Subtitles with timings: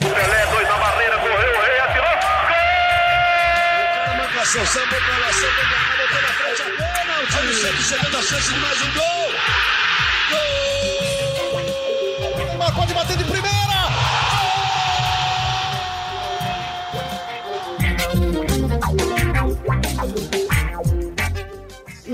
[0.00, 2.16] Pelé, dois na barreira, correu, o rei atirou.
[4.08, 7.36] Na marcação, sambou pra lá, sambou pra cá, botou na frente a pênalti.
[7.38, 9.32] Olha o Santos chegando a chance de mais um gol.
[10.30, 11.64] Gol!
[12.46, 13.53] Neymar pode bater de primeira.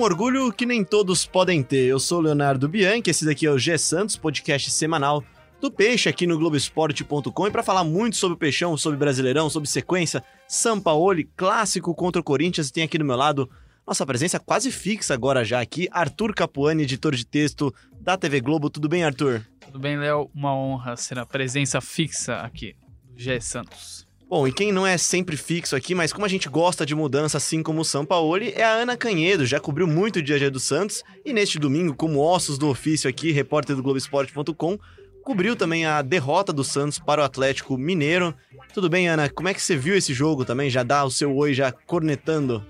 [0.01, 1.85] Um orgulho que nem todos podem ter.
[1.85, 5.23] Eu sou o Leonardo Bianchi, esse daqui é o G Santos, podcast semanal
[5.61, 7.47] do Peixe aqui no Globoesporte.com.
[7.47, 12.25] E para falar muito sobre o Peixão, sobre Brasileirão, sobre sequência, Sampaoli, clássico contra o
[12.25, 13.51] Corinthians, tem aqui do meu lado
[13.87, 17.71] nossa presença quase fixa agora já aqui, Arthur Capuani, editor de texto
[18.01, 18.71] da TV Globo.
[18.71, 19.47] Tudo bem, Arthur?
[19.61, 20.31] Tudo bem, Léo?
[20.35, 24.00] Uma honra ser a presença fixa aqui do G Santos.
[24.31, 27.37] Bom, e quem não é sempre fixo aqui, mas como a gente gosta de mudança,
[27.37, 30.51] assim como o Sampaoli, é a Ana Canhedo, já cobriu muito o dia a dia
[30.53, 34.79] do Santos, e neste domingo, como ossos do ofício aqui, repórter do Globoesporte.com,
[35.25, 38.33] cobriu também a derrota do Santos para o Atlético Mineiro.
[38.73, 39.29] Tudo bem, Ana?
[39.29, 40.71] Como é que você viu esse jogo também?
[40.71, 42.65] Já dá o seu oi já cornetando?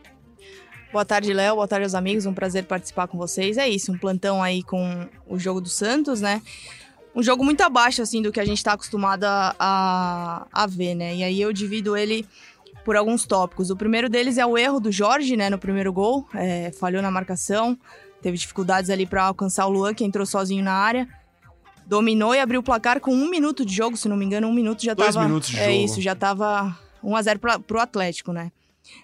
[0.91, 1.57] Boa tarde, Léo.
[1.57, 2.25] Boa tarde aos amigos.
[2.25, 3.59] Um prazer participar com vocês.
[3.59, 6.41] É isso, um plantão aí com o jogo do Santos, né?
[7.15, 11.17] Um jogo muito abaixo, assim, do que a gente tá acostumado a, a ver, né?
[11.17, 12.27] E aí eu divido ele
[12.85, 13.71] por alguns tópicos.
[13.71, 16.27] O primeiro deles é o erro do Jorge, né, no primeiro gol.
[16.35, 17.79] É, falhou na marcação,
[18.23, 21.09] teve dificuldades ali para alcançar o Luan, que entrou sozinho na área.
[21.87, 24.55] Dominou e abriu o placar com um minuto de jogo, se não me engano, um
[24.55, 25.27] minuto já Dois tava.
[25.27, 25.85] minutos de é jogo.
[25.85, 28.53] isso, já tava 1 a 0 pra, pro Atlético, né?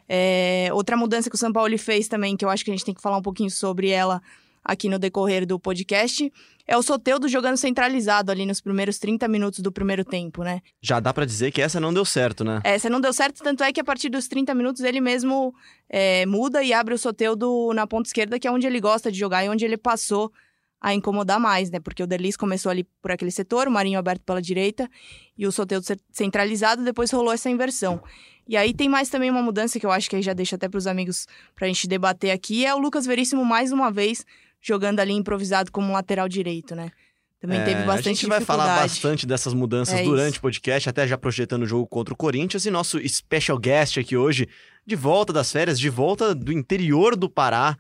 [0.09, 2.85] É, outra mudança que o São Paulo fez também, que eu acho que a gente
[2.85, 4.23] tem que falar um pouquinho sobre ela
[4.69, 6.33] aqui no decorrer do podcast,
[6.67, 10.61] é o Soteudo jogando centralizado ali nos primeiros 30 minutos do primeiro tempo, né?
[10.83, 12.61] Já dá pra dizer que essa não deu certo, né?
[12.65, 15.55] Essa não deu certo, tanto é que a partir dos 30 minutos ele mesmo
[15.89, 19.19] é, muda e abre o Soteudo na ponta esquerda, que é onde ele gosta de
[19.19, 20.33] jogar e onde ele passou
[20.81, 21.79] a incomodar mais, né?
[21.81, 24.91] Porque o Delis começou ali por aquele setor, o Marinho aberto pela direita
[25.39, 28.03] e o Soteudo ce- centralizado, depois rolou essa inversão.
[28.49, 30.69] E aí tem mais também uma mudança que eu acho que aí já deixa até
[30.69, 31.27] para os amigos
[31.57, 34.25] pra gente debater aqui, é o Lucas Veríssimo mais uma vez
[34.67, 36.91] jogando ali improvisado como lateral direito, né?
[37.39, 40.39] Também É, teve bastante A gente vai falar bastante dessas mudanças É durante isso.
[40.39, 42.65] o podcast, até já projetando o jogo contra o Corinthians.
[42.65, 44.49] E nosso special guest aqui hoje,
[44.87, 47.77] de volta das férias, de volta do interior do Pará,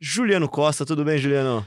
[0.00, 0.84] Juliano Costa.
[0.84, 1.66] Tudo bem, Juliano?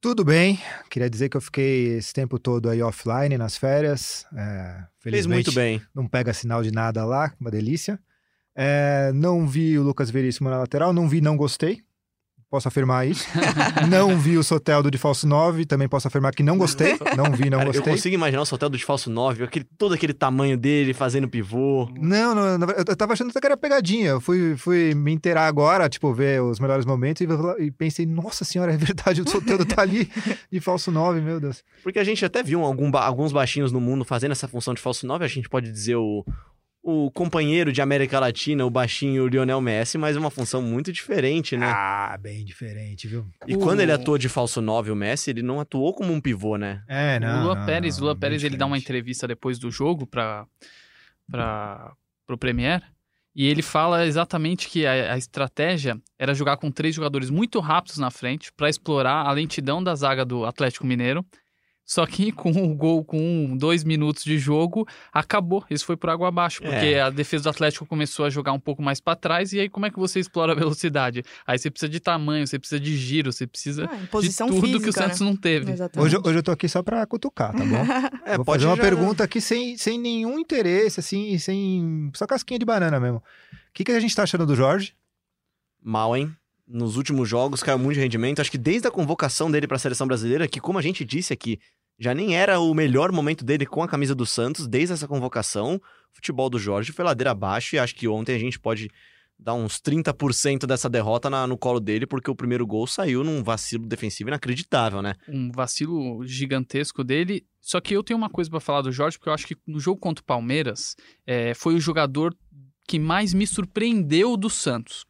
[0.00, 4.24] Tudo bem, queria dizer que eu fiquei esse tempo todo aí offline nas férias.
[4.34, 5.82] É, Fez muito bem.
[5.94, 8.00] não pega sinal de nada lá, uma delícia.
[8.56, 11.82] É, não vi o Lucas Veríssimo na lateral, não vi, não gostei.
[12.50, 13.24] Posso afirmar isso.
[13.88, 16.98] não vi o Soteldo de falso 9, também posso afirmar que não gostei.
[17.16, 17.92] Não vi, não Cara, eu gostei.
[17.92, 21.88] consigo imaginar o Soteldo de falso 9, aquele, todo aquele tamanho dele fazendo pivô.
[21.96, 24.08] Não, não, verdade, eu tava achando até que era pegadinha.
[24.08, 28.44] Eu fui, fui me inteirar agora, tipo, ver os melhores momentos e, e pensei, nossa
[28.44, 30.10] senhora, é verdade, o Soteldo tá ali
[30.50, 31.62] de falso 9, meu Deus.
[31.84, 35.06] Porque a gente até viu algum alguns baixinhos no mundo fazendo essa função de falso
[35.06, 35.24] 9.
[35.24, 36.24] A gente pode dizer o,
[36.82, 41.56] o companheiro de América Latina, o baixinho Lionel Messi, mas é uma função muito diferente,
[41.56, 41.66] né?
[41.66, 43.26] Ah, bem diferente, viu?
[43.46, 46.20] e o- quando ele atuou de falso 9, o Messi, ele não atuou como um
[46.20, 46.82] pivô, né?
[46.88, 47.40] É, não.
[47.40, 48.84] o Lua não, Pérez, não, bem Pérez, ele dá uma diferente.
[48.98, 50.46] entrevista depois do jogo para
[51.30, 51.92] para
[52.26, 52.82] pro Premier
[53.34, 57.98] e ele fala exatamente que a, a estratégia era jogar com três jogadores muito rápidos
[57.98, 61.24] na frente para explorar a lentidão da zaga do Atlético Mineiro.
[61.92, 65.64] Só que com o gol com um, dois minutos de jogo, acabou.
[65.68, 67.00] Isso foi por água abaixo, porque É.
[67.02, 69.52] a defesa do Atlético começou a jogar um pouco mais para trás.
[69.52, 71.24] E aí, como é que você explora a velocidade?
[71.44, 74.84] Aí você precisa de tamanho, você precisa de giro, você precisa Ah, de tudo física,
[74.84, 75.26] que o Santos né?
[75.26, 75.72] não teve.
[75.72, 76.06] Exatamente.
[76.06, 77.84] Hoje, eu- hoje eu tô aqui só pra cutucar, tá bom?
[78.24, 82.12] É, Vou pode fazer uma já- pergunta aqui sem, sem nenhum interesse, assim, sem.
[82.14, 83.16] Só casquinha de banana mesmo.
[83.18, 83.22] O
[83.74, 84.94] que, que a gente tá achando do Jorge?
[85.82, 86.32] Mal, hein?
[86.68, 88.40] Nos últimos jogos caiu muito de rendimento.
[88.40, 91.32] Acho que desde a convocação dele para a seleção brasileira, que como a gente disse
[91.32, 91.58] aqui,
[92.00, 95.74] já nem era o melhor momento dele com a camisa do Santos, desde essa convocação,
[95.76, 98.90] o futebol do Jorge foi ladeira abaixo e acho que ontem a gente pode
[99.38, 103.42] dar uns 30% dessa derrota na- no colo dele, porque o primeiro gol saiu num
[103.42, 105.14] vacilo defensivo inacreditável, né?
[105.28, 107.46] um vacilo gigantesco dele.
[107.60, 109.78] Só que eu tenho uma coisa pra falar do Jorge, porque eu acho que no
[109.80, 110.94] jogo contra o Palmeiras
[111.26, 112.34] é, foi o jogador
[112.86, 115.06] que mais me surpreendeu do Santos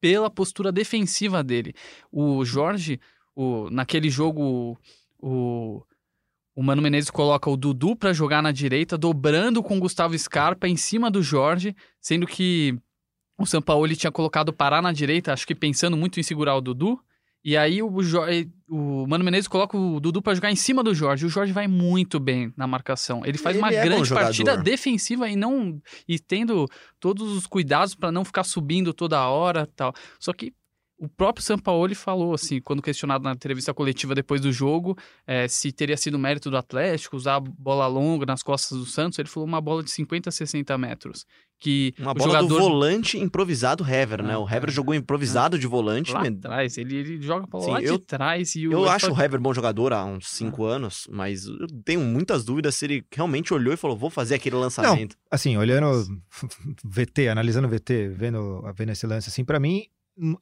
[0.00, 1.72] pela postura defensiva dele.
[2.10, 2.98] O Jorge,
[3.34, 4.78] o, naquele jogo,
[5.18, 5.82] o,
[6.60, 10.68] o Mano Menezes coloca o Dudu pra jogar na direita, dobrando com o Gustavo Scarpa
[10.68, 12.78] em cima do Jorge, sendo que
[13.38, 16.60] o Sampaoli tinha colocado o Pará na direita, acho que pensando muito em segurar o
[16.60, 17.00] Dudu.
[17.42, 17.88] E aí o,
[18.68, 21.24] o Mano Menezes coloca o Dudu pra jogar em cima do Jorge.
[21.24, 23.22] O Jorge vai muito bem na marcação.
[23.24, 26.68] Ele faz Ele uma é grande partida defensiva e não e tendo
[27.00, 29.94] todos os cuidados pra não ficar subindo toda hora, tal.
[30.18, 30.52] Só que
[31.02, 34.94] O próprio Sampaoli falou, assim, quando questionado na entrevista coletiva depois do jogo,
[35.26, 39.18] é, se teria sido mérito do Atlético usar a bola longa nas costas do Santos,
[39.18, 41.24] ele falou uma bola de 50, 60 metros.
[41.58, 44.34] Que Uma bola jogador do volante improvisado Hever, né?
[44.34, 46.12] Ah, O Hever jogou improvisado de volante.
[46.12, 46.28] lá né?
[46.28, 49.18] atrás, ele, ele joga pra Sim, lá eu- de trás e o Eu acho o
[49.22, 53.52] Hever bom jogador há uns cinco anos, mas eu tenho muitas dúvidas se ele realmente
[53.54, 55.16] olhou e falou: vou fazer aquele lançamento.
[55.30, 55.86] Assim, olhando
[56.84, 59.84] VT, analisando o VT, vendo, vendo esse lance, assim, pra mim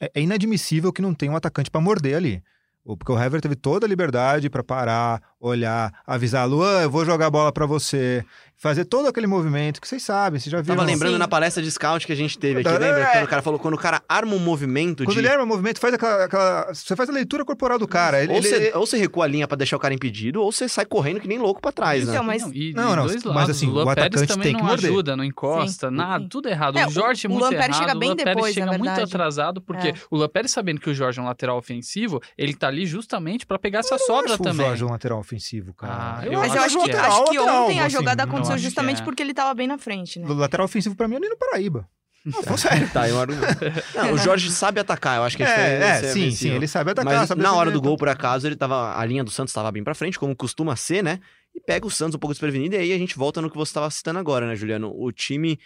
[0.00, 2.42] é é inadmissível que não tenha um atacante pra morder ali.
[2.84, 7.26] Porque o Hever teve toda a liberdade pra parar, olhar, avisar, Luan, eu vou jogar
[7.26, 8.24] a bola pra você,
[8.56, 10.74] fazer todo aquele movimento que vocês sabem, vocês já viram.
[10.74, 11.18] Tava lembrando Sim.
[11.18, 12.78] na palestra de scout que a gente teve aqui, É.
[12.78, 13.06] lembra?
[13.12, 15.20] Quando o cara falou, quando o cara arma um movimento Quando de.
[15.20, 18.20] ele arma o movimento, faz aquela, aquela- Você faz a leitura corporal do cara.
[18.20, 20.50] Ele, ou, ele- você, ou você recua a linha pra deixar o cara impedido, ou
[20.50, 22.12] você sai correndo que nem louco pra trás, né?
[22.14, 23.50] Então, mas Não, e, Não, não, dois mas lados.
[23.56, 24.90] assim, o Luan o Pérez atacante também tem que não morder.
[24.90, 26.76] ajuda, não encosta, Sim, nada, tudo errado.
[26.78, 28.66] É, o Jorge o muito Luan Pérez errado, chega o bem Luan Pérez depois, chega
[28.66, 29.94] na muito atrasado, porque É.
[30.10, 33.46] o Luan Pérez sabendo que o Jorge é um lateral ofensivo, ele tá ali justamente
[33.46, 34.64] pra pegar essa sobra também.
[34.66, 36.18] o Jorge um lateral ofensivo, cara.
[36.20, 36.98] Ah, eu Mas acho eu acho que, é.
[36.98, 39.04] acho que lateral, ontem a assim, jogada eu aconteceu justamente é.
[39.04, 40.26] porque ele tava bem na frente, né?
[40.28, 41.88] O lateral ofensivo pra mim é o Nino Paraíba.
[42.24, 42.90] Não, falando sério.
[42.90, 43.58] Tá, eu argumento.
[43.94, 46.66] Não, o Jorge sabe atacar, eu acho que a É, diferença é, sim, sim, ele
[46.66, 48.98] sabe atacar, Mas sabe na hora do gol, por acaso, ele tava.
[48.98, 51.20] A linha do Santos estava bem pra frente, como costuma ser, né?
[51.54, 53.70] E pega o Santos um pouco desprevenido, e aí a gente volta no que você
[53.70, 54.92] estava citando agora, né, Juliano?
[54.94, 55.58] O time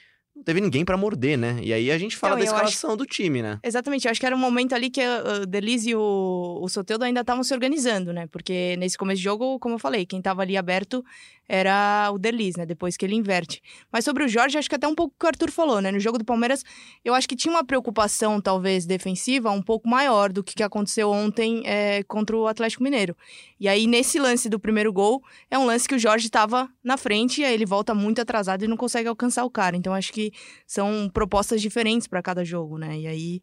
[0.43, 1.61] não teve ninguém pra morder, né?
[1.63, 3.61] E aí a gente fala Então, da eu acho- escalação do time, né?
[3.63, 7.05] Exatamente, eu acho que era um momento ali que o Delis e o, o Soteldo
[7.05, 8.27] ainda estavam se organizando, né?
[8.27, 11.05] Porque nesse começo de jogo, como eu falei, quem tava ali aberto
[11.53, 12.65] era o Delis, né?
[12.65, 13.61] Depois que ele inverte.
[13.93, 15.93] Mas sobre o Jorge, acho que até um pouco o que o Arthur falou, né?
[15.93, 16.65] No jogo do Palmeiras,
[17.05, 21.63] eu acho que tinha uma preocupação, talvez, defensiva um pouco maior do que, aconteceu ontem
[21.67, 23.15] é, contra o Atlético Mineiro.
[23.61, 26.97] E aí, nesse lance do primeiro gol, é um lance que o Jorge estava na
[26.97, 29.77] frente, e aí ele volta muito atrasado e não consegue alcançar o cara.
[29.77, 30.33] Então, acho que
[30.67, 32.99] são propostas diferentes para cada jogo, né?
[32.99, 33.43] E aí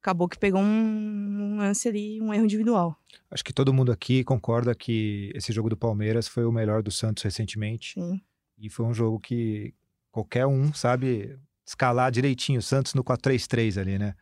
[0.00, 2.96] acabou que pegou um, um lance ali, um erro individual.
[3.30, 6.90] Acho que todo mundo aqui concorda que esse jogo do Palmeiras foi o melhor do
[6.90, 7.94] Santos recentemente.
[7.94, 8.20] Sim.
[8.58, 9.72] E foi um jogo que
[10.10, 12.58] qualquer um sabe escalar direitinho.
[12.58, 14.14] O Santos no 4-3-3 ali, né?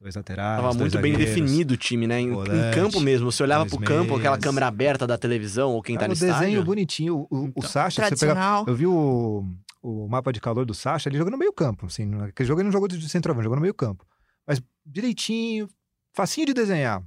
[0.00, 0.56] Dois laterais.
[0.56, 2.20] Tava dois muito bem definido o time, né?
[2.20, 3.30] Em, em volante, campo mesmo.
[3.30, 4.44] Você olhava pro campo, aquela meias.
[4.44, 6.64] câmera aberta da televisão, ou quem tá Cara, no o desenho estádio.
[6.64, 7.16] bonitinho.
[7.16, 9.44] O, o, o Então, Sacha, você pega, eu vi o,
[9.82, 11.86] o mapa de calor do Sacha, ele jogou no meio campo.
[11.86, 14.04] Assim, aquele jogo ele não jogou de centroavante, jogou no meio campo.
[14.46, 15.68] Mas direitinho,
[16.12, 17.02] facinho de desenhar.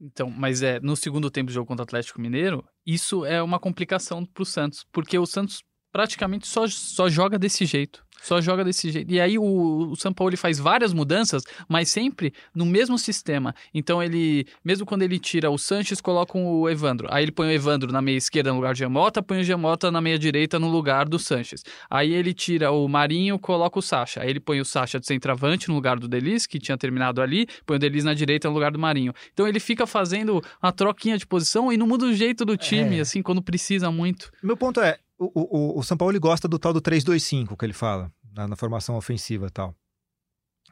[0.00, 3.58] Então, mas é, no segundo tempo do jogo contra o Atlético Mineiro, isso é uma
[3.58, 8.06] complicação pro Santos, porque o Santos praticamente só, só joga desse jeito.
[8.20, 9.10] Só joga desse jeito.
[9.12, 13.54] E aí o, o São Paulo ele faz várias mudanças, mas sempre no mesmo sistema.
[13.72, 17.08] Então ele, mesmo quando ele tira o Sanches, coloca o Evandro.
[17.10, 19.90] Aí ele põe o Evandro na meia esquerda no lugar de Gemota, põe o Gemota
[19.90, 21.64] na meia direita no lugar do Sanches.
[21.88, 24.22] Aí ele tira o Marinho, coloca o Sacha.
[24.22, 27.46] Aí ele põe o Sacha de centroavante no lugar do Delis, que tinha terminado ali,
[27.64, 29.12] põe o Delis na direita no lugar do Marinho.
[29.32, 32.98] Então ele fica fazendo uma troquinha de posição e não muda o jeito do time,
[32.98, 33.00] É.
[33.00, 34.30] assim, quando precisa muito.
[34.42, 37.64] Meu ponto é, o, o, o São Paulo ele gosta do tal do 3-2-5 que
[37.64, 39.74] ele fala, na, na formação ofensiva e tal.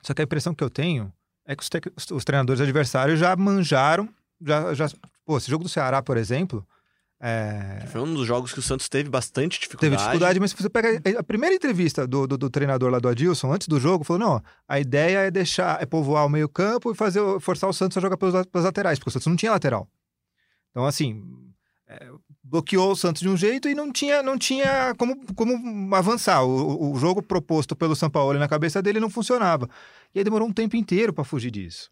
[0.02, 1.12] Só que a impressão que eu tenho
[1.44, 4.08] é que os, tec- os- treinadores adversários já manjaram,
[4.40, 4.88] já, já...
[5.24, 6.66] Pô, esse jogo do Ceará, por exemplo,
[7.18, 9.90] é, Foi um dos jogos que o Santos teve bastante dificuldade.
[9.90, 13.08] teve dificuldade, mas se você pega a primeira entrevista do, do, do treinador lá do
[13.08, 16.92] Adilson, antes do jogo, falou, não, a ideia é deixar, é povoar o meio campo
[16.92, 19.88] e fazer, forçar o Santos a jogar pelas laterais, porque o Santos não tinha lateral.
[20.70, 21.24] Então, assim,
[22.48, 26.42] bloqueou o Santos de um jeito e não tinha, não tinha como, como avançar.
[26.44, 29.68] O, o- o jogo proposto pelo São Paulo na cabeça dele não funcionava.
[30.14, 31.90] E aí demorou um tempo inteiro para fugir disso.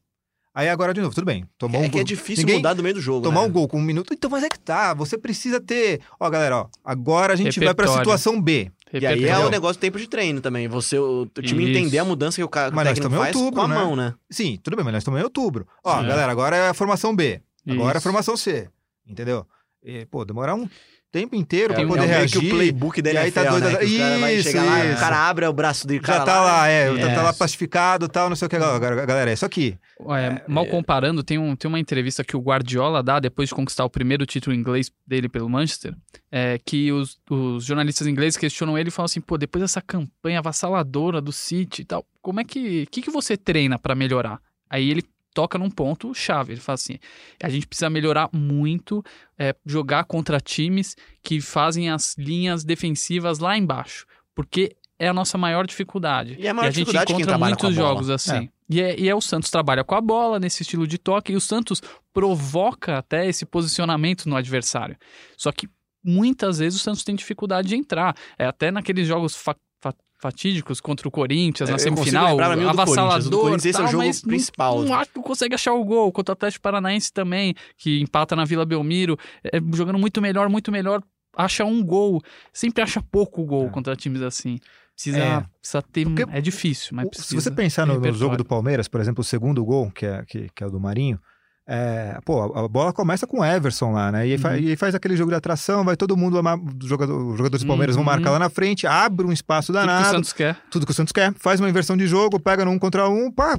[0.54, 1.44] Aí agora, de novo, tudo bem.
[1.58, 2.04] Tomou É um que é gol.
[2.04, 3.46] difícil Ninguém- mudar do meio do jogo, Tomar né?
[3.48, 4.14] um gol com um minuto.
[4.14, 4.94] Então, mas é que tá.
[4.94, 6.00] Você precisa ter.
[6.20, 6.66] Ó, galera, ó.
[6.84, 8.02] Agora a gente vai pra Repertório.
[8.04, 8.70] situação B.
[8.92, 10.68] E aí é o negócio do tempo de treino também.
[10.68, 11.72] Você, o, o time Isso.
[11.80, 13.74] entender a mudança que o, cara, o Mas nós técnico faz outubro, com a né?
[13.74, 14.14] mão, né?
[14.30, 15.66] Sim, tudo bem, mas nós estamos em outubro.
[15.82, 16.06] Ó, Sim.
[16.06, 17.42] galera, agora é a formação B.
[17.68, 18.02] Agora é a Isso.
[18.04, 18.68] formação C.
[19.04, 19.44] Entendeu?
[19.84, 20.68] E, pô, demorar um
[21.12, 22.40] tempo inteiro É, pra o- poder é o meio reagir.
[22.40, 23.76] que o playbook da e aí NFL, tá doido- né?
[23.76, 24.96] Que o cara vai Isso, lá, isso.
[24.96, 27.38] o cara abre o braço do cara Já tá lá, é, tá- tá lá Isso.
[27.38, 28.56] plastificado e tal, não sei o que.
[28.56, 29.78] Agora, galera, é isso aqui.
[30.18, 33.84] É, mal comparando, tem, um, tem uma entrevista que o Guardiola dá depois de conquistar
[33.84, 35.94] o primeiro título inglês dele pelo Manchester,
[36.32, 40.40] é, que os, os jornalistas ingleses questionam ele e falam assim, pô, depois dessa campanha
[40.40, 44.40] avassaladora do City e tal, como é que, que, que você treina pra melhorar?
[44.68, 46.98] Aí ele toca num ponto chave, ele fala assim,
[47.42, 49.04] a gente precisa melhorar muito,
[49.36, 55.36] é, jogar contra times que fazem as linhas defensivas lá embaixo, porque é a nossa
[55.36, 56.36] maior dificuldade.
[56.38, 58.48] E é a maior a gente encontra muitos jogos assim.
[58.70, 61.36] E, é, e é o Santos trabalha com a bola nesse estilo de toque e
[61.36, 64.96] o Santos provoca até esse posicionamento no adversário.
[65.36, 65.68] Só que
[66.02, 68.16] muitas vezes o Santos tem dificuldade de entrar.
[68.38, 69.36] É até naqueles jogos
[70.24, 73.80] fatídicos contra o Corinthians na Eu consigo semifinal, lembrar, do do avassalador, Corinthians, esse é
[73.80, 74.82] o tal, jogo mas não- principal.
[74.82, 76.10] Não, acho que consegue achar o gol.
[76.10, 80.72] Contra o Atlético Paranaense também, que empata na Vila Belmiro, é, jogando muito melhor, muito
[80.72, 81.02] melhor,
[81.36, 82.22] acha um gol.
[82.52, 83.68] Sempre acha pouco gol É.
[83.68, 84.58] contra times assim.
[84.94, 85.44] Precisa, É.
[85.60, 86.04] precisa ter.
[86.06, 87.28] Porque É difícil, mas precisa.
[87.28, 90.24] Se você pensar no, no jogo do Palmeiras, por exemplo, o segundo gol, que é,
[90.24, 91.18] que, que é o do Marinho,
[91.66, 94.26] é, pô, a, bola começa com o Everson lá, né?
[94.28, 94.56] E Uhum.
[94.56, 97.96] e aí faz aquele jogo de atração, vai todo mundo, os jogador- jogadores do Palmeiras
[97.96, 98.10] vão Uhum.
[98.10, 100.56] marcar lá na frente, abre um espaço Tudo que o danado, Santos quer.
[100.70, 103.30] tudo que o Santos quer, faz uma inversão de jogo, pega no um contra um,
[103.32, 103.58] pá,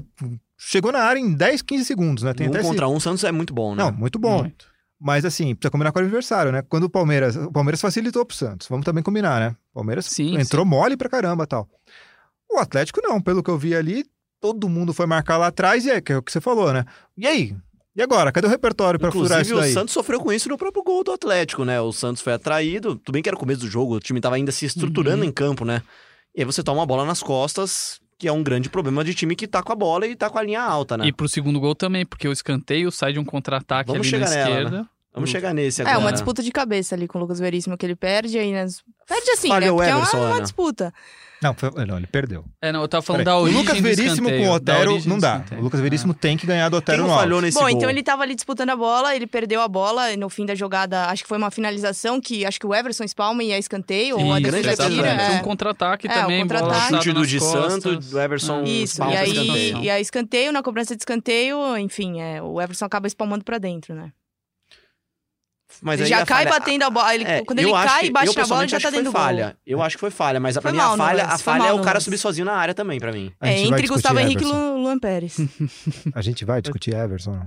[0.58, 2.34] chegou na área em 10, 15 segundos, né?
[2.34, 3.84] Tem um até esse- contra um, o Santos é muito bom, né?
[3.84, 4.40] Não, muito bom.
[4.42, 4.68] Muito.
[5.00, 6.62] Mas assim, precisa combinar com o adversário, né?
[6.62, 7.36] Quando o Palmeiras.
[7.36, 8.68] O Palmeiras facilitou pro Santos.
[8.70, 9.56] Vamos também combinar, né?
[9.72, 11.68] O Palmeiras Sim, entrou mole pra caramba tal.
[12.50, 14.06] O Atlético não, pelo que eu vi ali,
[14.40, 16.86] todo mundo foi marcar lá atrás e é, que é o que você falou, né?
[17.18, 17.56] E aí?
[17.96, 18.32] E agora?
[18.32, 19.74] Cadê o repertório pra furar Inclusive, isso o daí?
[19.74, 21.80] Santos sofreu com isso no próprio gol do Atlético, né?
[21.80, 24.36] O Santos foi atraído, tudo bem que era o começo do jogo, o time tava
[24.36, 25.30] ainda se estruturando Uhum.
[25.30, 25.82] em campo, né?
[26.36, 29.34] E aí você toma uma bola nas costas, que é um grande problema de time
[29.36, 31.08] que tá com a bola e tá com a linha alta, né?
[31.08, 34.28] E pro segundo gol também, porque o escanteio sai de um contra-ataque Vamos ali na
[34.28, 34.90] chegar nela, esquerda.
[35.14, 36.00] Vamos chegar nesse É, agora.
[36.00, 38.84] uma disputa de cabeça ali com o Lucas Veríssimo que ele perde aí nas...
[39.08, 39.72] Perde assim, Falha né?
[39.72, 40.44] o Porque é uma, uma Ana.
[41.42, 42.46] Não, foi- não, ele perdeu.
[42.62, 43.34] É, não, eu tava falando Peraí.
[43.36, 45.44] da o origem Lucas do Veríssimo com o Otero não dá.
[45.58, 47.70] O Lucas Veríssimo tem que ganhar do Otero Quem no falhou nesse Bom, gol?
[47.72, 50.56] então ele tava ali disputando a bola, ele perdeu a bola e no fim da
[50.56, 54.18] jogada, acho que foi uma finalização que acho que o Everson espalma e é escanteio,
[54.18, 55.16] ou a Isso, grande defesa tira.
[55.20, 55.40] Foi é.
[55.40, 56.74] um contra-ataque É, o também, bola contra-ataque.
[56.76, 57.40] alçada Chute do de.
[57.40, 59.78] Santos, do Everson Isso, espalma e aí, escanteio.
[59.84, 63.94] e aí escanteio, na cobrança de escanteio, enfim, é, o Everson acaba espalmando pra dentro,
[63.94, 64.12] né?
[65.82, 68.02] Mas ele aí já cai falha- batendo a bola, ele, É, quando eu ele cai
[68.02, 69.22] que- e bate eu, na bola, ele já tá dentro do gol.
[69.22, 69.58] falha.
[69.66, 71.68] Eu acho que foi falha, mas pra Foi mim mal a falha, a falha mal
[71.70, 73.32] é o cara subir sozinho na área também, pra mim.
[73.42, 74.48] É, entre Gustavo Henrique e.
[74.48, 75.38] Lu- Luan Pérez.
[76.16, 77.40] A gente vai discutir Everson.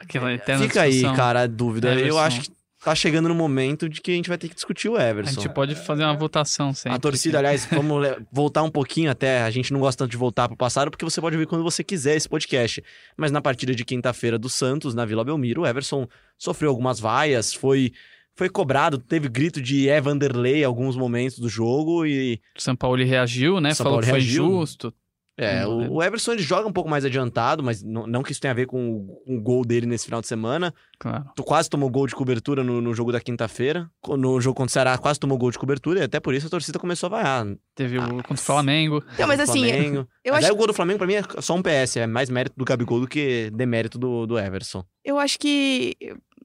[0.00, 1.16] Aquela eterna Fica aí, discussão.
[1.16, 1.88] cara, a dúvida.
[1.92, 2.18] Eu Everson.
[2.20, 2.50] acho que
[2.84, 5.40] tá chegando no momento de que a gente vai ter que discutir o A Everson.
[5.40, 6.96] gente pode fazer uma votação sempre.
[6.96, 9.42] A torcida, aliás, vamos voltar um pouquinho até.
[9.42, 11.82] A gente não gosta tanto de voltar pro passado, porque você pode ouvir quando você
[11.82, 12.82] quiser esse podcast.
[13.16, 16.06] Mas na partida de quinta-feira do Santos, na Vila Belmiro, o Everson
[16.36, 17.92] sofreu algumas vaias, foi,
[18.34, 22.40] foi cobrado, teve grito de é Vanderlei em alguns momentos do jogo e.
[22.56, 23.74] O São Paulo reagiu, né?
[23.74, 24.46] São Falou Paulo que foi reagiu.
[24.46, 24.94] injusto.
[25.40, 28.32] É, Não, o, o Everson ele joga um pouco mais adiantado, mas não, não que
[28.32, 30.74] isso tenha a ver com o, com o gol dele nesse final de semana.
[30.98, 31.26] Claro.
[31.36, 33.88] Tu quase tomou gol de cobertura no, no jogo da quinta-feira.
[34.08, 36.50] No jogo contra o Ceará, quase tomou gol de cobertura, e até por isso a
[36.50, 37.46] torcida começou a vaiar.
[37.74, 39.02] Teve o contra o Flamengo.
[39.16, 40.08] Não, mas assim, Flamengo.
[40.24, 41.98] eu mas acho- aí o gol do Flamengo, pra mim, é só um PS.
[41.98, 44.84] É mais mérito do Gabigol do que demérito do, do Everson.
[45.04, 45.94] Eu acho que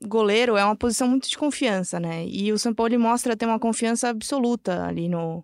[0.06, 2.26] goleiro é uma posição muito de confiança, né?
[2.28, 5.44] E o São Paulo mostra ter uma confiança absoluta ali no,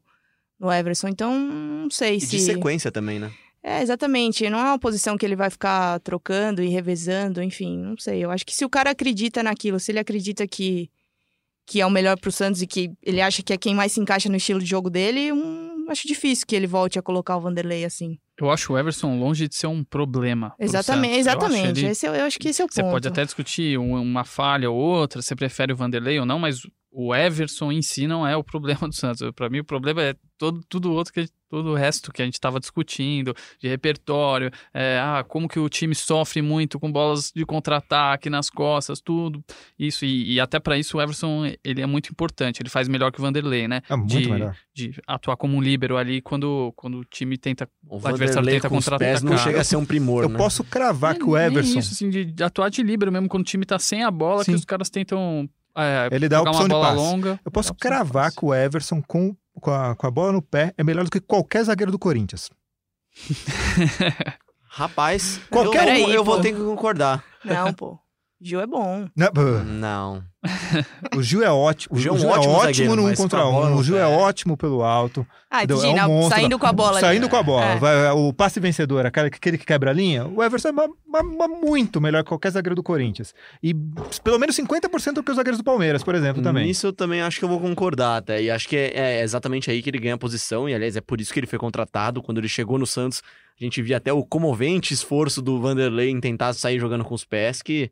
[0.59, 1.07] no Everson.
[1.07, 2.31] Então, não sei E se.
[2.37, 3.31] de sequência também, né?
[3.63, 4.49] É, exatamente.
[4.49, 8.23] Não é uma posição que ele vai ficar trocando e revezando, enfim, não sei.
[8.23, 10.89] Eu acho que se o cara acredita naquilo, se ele acredita que,
[11.65, 13.99] que é o melhor pro Santos e que ele acha que é quem mais se
[13.99, 17.41] encaixa no estilo de jogo dele, hum, acho difícil que ele volte a colocar o
[17.41, 18.17] Vanderlei assim.
[18.39, 20.51] Eu acho o Everson longe de ser um problema.
[20.51, 21.25] pro Exatamente, Santos.
[21.25, 21.79] Eu acho exatamente.
[21.81, 22.91] ele- Esse é- eu acho que esse é o Você ponto.
[22.93, 26.61] pode até discutir um- uma falha ou outra, você prefere o Vanderlei ou não, mas
[26.91, 29.21] o Everson em si não é o problema do Santos.
[29.35, 32.35] Pra mim, o problema é todo, tudo outro que todo o resto que a gente
[32.35, 37.43] estava discutindo, de repertório, é, ah, como que o time sofre muito com bolas de
[37.43, 39.43] contra-ataque nas costas, tudo
[39.77, 40.05] isso.
[40.05, 42.61] E, e até pra isso o Everson ele é muito importante.
[42.61, 43.81] Ele faz melhor que o Vanderlei, né?
[43.89, 44.55] É muito de, melhor.
[44.73, 48.69] de atuar como um líbero ali quando, quando o time tenta O adversário Vanderlei tenta
[48.69, 49.43] pés não contra-atacar.
[49.43, 50.37] chega a ser um primor, Eu né?
[50.37, 51.79] posso cravar que o Everson.
[51.79, 54.43] isso, assim, de, de atuar de líbero mesmo, quando o time tá sem a bola,
[54.43, 54.51] Sim.
[54.51, 55.49] que os caras tentam
[55.83, 56.95] é, Ele dá a opção uma de passe.
[56.95, 57.39] longa.
[57.43, 60.83] Eu posso cravar que o Everson com, com, a, com a bola no pé é
[60.83, 62.49] melhor do que qualquer zagueiro do Corinthians.
[64.71, 67.23] Rapaz, Qualquer eu, um, eu, eu vou ter que concordar.
[67.43, 67.97] Não, pô.
[68.41, 69.05] Gil é bom.
[69.15, 69.27] Né?
[69.65, 70.23] Não.
[71.13, 71.97] O Gil é ótimo.
[71.97, 73.69] O Gil é um é ótimo ótimo zagueiro, no um contra bola um.
[73.71, 74.01] no O Gil pé.
[74.01, 75.27] é ótimo pelo alto.
[75.51, 75.85] Ah, entendi.
[75.87, 76.37] É um monstro.
[76.37, 76.91] saindo com a bola.
[76.91, 76.99] ali.
[77.01, 77.65] Saindo com a bola.
[77.65, 77.75] É.
[77.77, 81.23] Vai- o passe vencedor, aquele, aquele que quebra a linha, o Everson é ma- ma-
[81.23, 83.33] ma- muito melhor que qualquer zagueiro do Corinthians.
[83.61, 83.73] E
[84.23, 86.67] pelo menos 50% do que os zagueiros do Palmeiras, por exemplo, também.
[86.67, 88.41] Nisso eu também acho que eu vou concordar até.
[88.41, 90.69] E acho que é, é exatamente aí que ele ganha a posição.
[90.69, 92.21] E aliás, é por isso que ele foi contratado.
[92.23, 93.21] Quando ele chegou no Santos,
[93.59, 97.25] a gente via até o comovente esforço do Vanderlei em tentar sair jogando com os
[97.25, 97.91] pés, que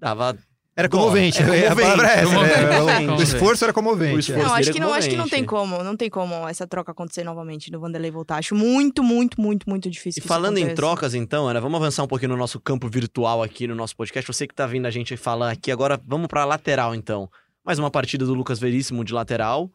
[0.00, 0.36] dava.
[0.76, 1.42] Era comovente.
[1.42, 2.26] Bom, é a palavra é essa.
[2.26, 3.06] comovente.
[3.06, 3.12] né?
[3.16, 4.14] O esforço era comovente.
[4.14, 6.48] O esforço Não, acho é que não, acho que não tem como, não tem como
[6.48, 8.36] essa troca acontecer novamente do Vanderlei voltar.
[8.36, 10.22] Acho muito, muito, muito, muito difícil.
[10.24, 13.66] E falando em trocas, então, Ana, vamos avançar um pouquinho no nosso campo virtual aqui
[13.66, 14.32] no nosso podcast.
[14.32, 17.28] Você que tá vendo a gente falar aqui agora, vamos pra lateral, então.
[17.66, 19.68] Mais uma partida do Lucas Veríssimo de lateral.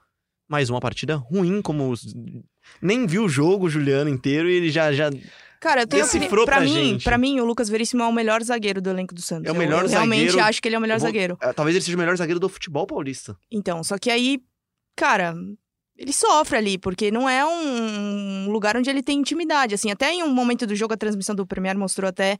[0.47, 1.89] Mais uma partida ruim, como.
[1.89, 2.13] os-
[2.81, 4.93] Nem viu o jogo, Juliano, inteiro, e ele já.
[4.93, 5.09] já...
[5.63, 6.45] Cara, eu tenho Decifrou opini...
[6.45, 9.21] pra pra mim, para mim o Lucas Veríssimo é o melhor zagueiro do elenco do
[9.21, 9.47] Santos.
[9.47, 11.37] É o melhor eu, realmente zagueiro- acho que ele é o melhor vou- zagueiro.
[11.41, 13.37] eh, Talvez ele seja o melhor zagueiro do futebol paulista.
[13.49, 14.39] Então, só que aí,
[14.93, 15.33] cara,
[16.03, 19.73] ele sofre ali, porque não é um lugar onde ele tem intimidade.
[19.73, 22.37] Assim, até em um momento do jogo, a transmissão do Premier mostrou até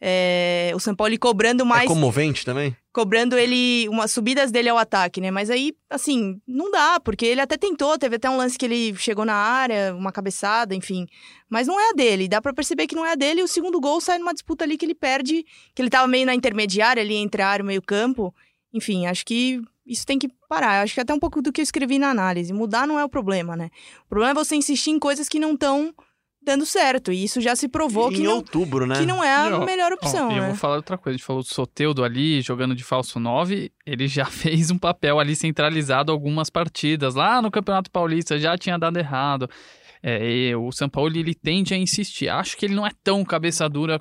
[0.00, 1.84] é, o São Paulo cobrando mais.
[1.84, 2.76] É comovente também?
[2.92, 5.30] Cobrando ele, umas subidas dele ao ataque, né?
[5.30, 8.94] Mas aí, assim, não dá, porque ele até tentou, teve até um lance que ele
[8.96, 11.06] chegou na área, uma cabeçada, enfim.
[11.48, 13.40] Mas não é a dele, dá pra perceber que não é a dele.
[13.40, 15.44] E o segundo gol sai numa disputa ali que ele perde,
[15.74, 18.34] que ele tava meio na intermediária ali entre a área e o meio-campo.
[18.72, 20.82] Enfim, acho que isso tem que parar.
[20.82, 22.52] Acho que até um pouco do que eu escrevi na análise.
[22.52, 23.70] Mudar não é o problema, né?
[24.06, 25.94] O problema é você insistir em coisas que não estão
[26.44, 27.10] dando certo.
[27.10, 28.96] E isso já se provou em que não, outubro, né?
[28.98, 30.48] que não é a Não, melhor opção, Ó, e eu né?
[30.48, 31.14] vou falar outra coisa.
[31.14, 33.72] A gente falou do Soteudo ali, jogando de falso 9.
[33.86, 37.14] Ele já fez um papel ali centralizado algumas partidas.
[37.14, 39.48] Lá no Campeonato Paulista já tinha dado errado.
[40.02, 42.28] É, o São Paulo ele tende a insistir.
[42.28, 44.00] Acho que ele não é tão cabeça dura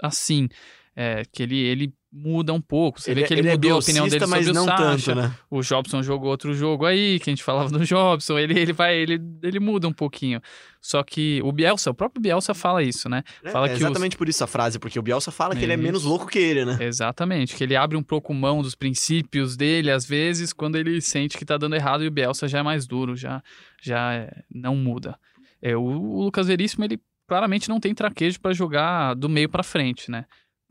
[0.00, 0.48] assim.
[0.94, 3.00] É, que ele, ele muda um pouco.
[3.00, 4.76] Você vê que ele, é mudou a opinião dele sobre mas o não Sacha.
[4.82, 5.32] tanto, né?
[5.48, 8.36] O Jobson jogou outro jogo aí, que a gente falava do Jobson.
[8.38, 10.40] Ele, ele vai, ele, ele muda um pouquinho.
[10.80, 13.22] Só que o Bielsa, o próprio Bielsa fala isso, né?
[13.52, 15.72] Fala é que os- exatamente por isso a frase, porque o Bielsa fala que ele
[15.72, 16.78] é menos louco que ele, né?
[16.80, 21.36] Exatamente, que ele abre um pouco mão dos princípios dele, às vezes, quando ele sente
[21.38, 23.42] que tá dando errado, e o Bielsa já é mais duro, já,
[23.80, 25.16] já é- não muda.
[25.62, 26.98] É, o, o Lucas Veríssimo, ele
[27.28, 30.24] claramente não tem traquejo para jogar do meio para frente, né?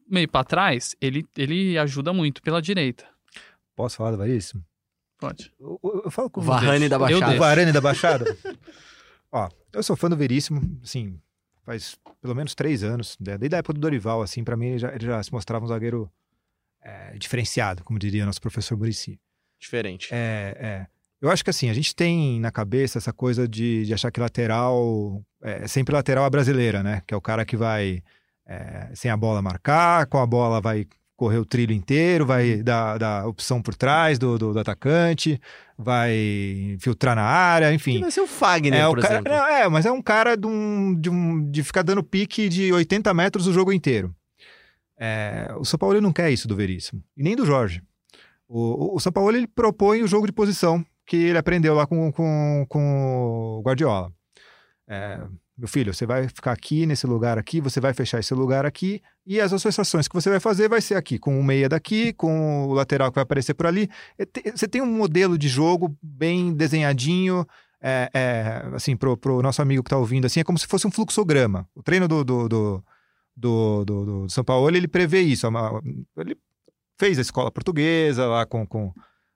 [0.09, 3.05] Meio para trás, ele, ele ajuda muito pela direita.
[3.75, 4.63] Posso falar do Veríssimo?
[5.19, 5.51] Pode.
[5.59, 7.35] Eu, eu- eu falo com O Varane da Eu Baixada.
[7.35, 7.39] O.
[7.39, 8.25] Varane da Baixada?
[9.31, 11.19] Ó, eu sou fã do Veríssimo, assim,
[11.65, 13.15] faz pelo menos três anos.
[13.19, 13.37] né?
[13.37, 15.67] Desde a época do Dorival, assim, pra mim ele já, ele já se mostrava um
[15.67, 16.11] zagueiro
[16.81, 19.19] é, diferenciado, como diria nosso professor Murici.
[19.59, 20.07] Diferente.
[20.11, 20.87] É, é.
[21.21, 24.21] Eu acho que assim, a gente tem na cabeça essa coisa de, de achar que
[24.21, 27.03] lateral é sempre lateral a brasileira, né?
[27.05, 28.01] Que é o cara que vai
[28.49, 32.97] é, sem a bola marcar, com a bola vai correr o trilho inteiro, vai dar,
[32.97, 35.39] dar opção por trás do, do, do atacante,
[35.77, 37.99] vai filtrar na área, enfim.
[37.99, 40.95] Vai ser o Fagner, É, o cara, não, é, mas é um cara de, um,
[40.99, 44.15] de, um, de ficar dando pique de 80 metros o jogo inteiro.
[44.97, 47.81] É, o São Paulo não quer isso do Veríssimo, e nem do Jorge.
[48.47, 51.85] O, o- o São Paulo ele propõe o jogo de posição que ele aprendeu lá
[51.85, 54.11] com, com, com o Guardiola.
[54.87, 55.19] É,
[55.59, 59.01] meu filho, você vai ficar aqui nesse lugar aqui, você vai fechar esse lugar aqui,
[59.27, 62.67] e as associações que você vai fazer vai ser aqui, com o meia daqui, com
[62.67, 63.89] o lateral que vai aparecer por ali.
[64.17, 67.45] É, Você tem um modelo de jogo bem desenhadinho,
[67.81, 70.87] é, é, assim, pro, pro nosso amigo que tá ouvindo, assim, é como se fosse
[70.87, 71.67] um fluxograma.
[71.75, 72.83] O treino do, do, do,
[73.35, 75.45] do, do- do São Paulo, ele prevê isso.
[75.45, 75.49] É
[76.17, 76.37] Ele
[76.97, 78.93] fez a escola portuguesa lá com, com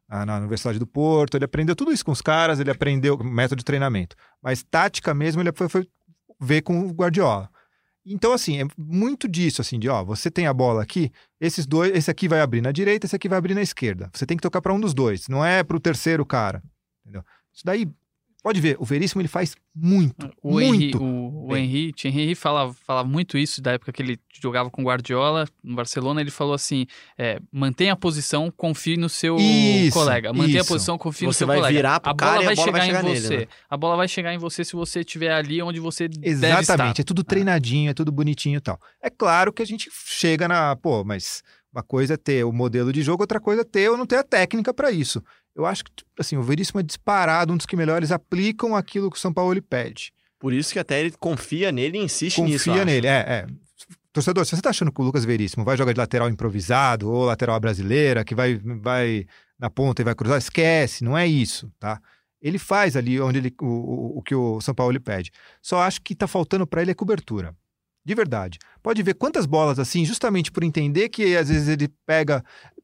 [0.09, 3.65] na Universidade do Porto, ele aprendeu tudo isso com os caras, ele aprendeu método de
[3.65, 4.15] treinamento.
[4.43, 5.88] Mas tática mesmo, ele foi, foi
[6.43, 7.49] ver com o Guardiola.
[8.06, 11.95] Então, assim, é muito disso, assim, de, ó, você tem a bola aqui, esses dois,
[11.95, 14.10] esse aqui vai abrir na direita, esse aqui vai abrir na esquerda.
[14.13, 16.62] Você tem que tocar para um dos dois, não é para o terceiro cara,
[17.01, 17.23] entendeu?
[17.53, 17.88] Isso daí,
[18.43, 21.01] pode ver, o Veríssimo ele faz muito, O Henry, muito.
[21.03, 21.63] o, o bem.
[21.65, 26.19] Henry, Henry fala, fala muito isso da época que ele jogava com Guardiola no Barcelona.
[26.21, 26.86] Ele falou assim:
[27.17, 30.32] é, mantenha a posição, confie no seu Isso, colega.
[30.34, 30.67] Mantenha a isso.
[30.73, 31.75] posição, confie no Você seu vai colega.
[31.75, 33.29] virar pro a cara bola e a vai bola vai chegar em chegar você.
[33.29, 33.51] nele, né?
[33.69, 37.23] A bola vai chegar em você se você estiver ali onde você Exatamente, é tudo
[37.23, 38.77] treinadinho, é tudo bonitinho e tal.
[39.01, 41.41] É claro que a gente chega na, pô, mas
[41.73, 44.17] uma coisa é ter o modelo de jogo, outra coisa é ter ou não ter
[44.17, 45.23] a técnica para isso.
[45.56, 49.18] Eu acho que, assim, o Veríssimo é disparado, um dos que melhores aplicam aquilo que
[49.18, 50.12] o São Paulo lhe pede.
[50.39, 52.70] Por isso que até ele confia nele e insiste nisso.
[52.70, 53.48] eu Confia nele, é, é.
[54.12, 57.26] Torcedor, se você tá achando que o Lucas Veríssimo vai jogar de lateral improvisado ou
[57.26, 59.26] lateral brasileira, que vai, vai
[59.58, 62.00] na ponta e vai cruzar, esquece, não é isso, tá?
[62.42, 65.32] Ele faz ali onde ele, o, o, o que o São Paulo lhe pede.
[65.62, 67.56] Só acho que tá faltando para ele é cobertura.
[68.06, 68.60] De verdade.
[68.82, 72.44] Pode ver quantas bolas assim, justamente por entender que às vezes ele pega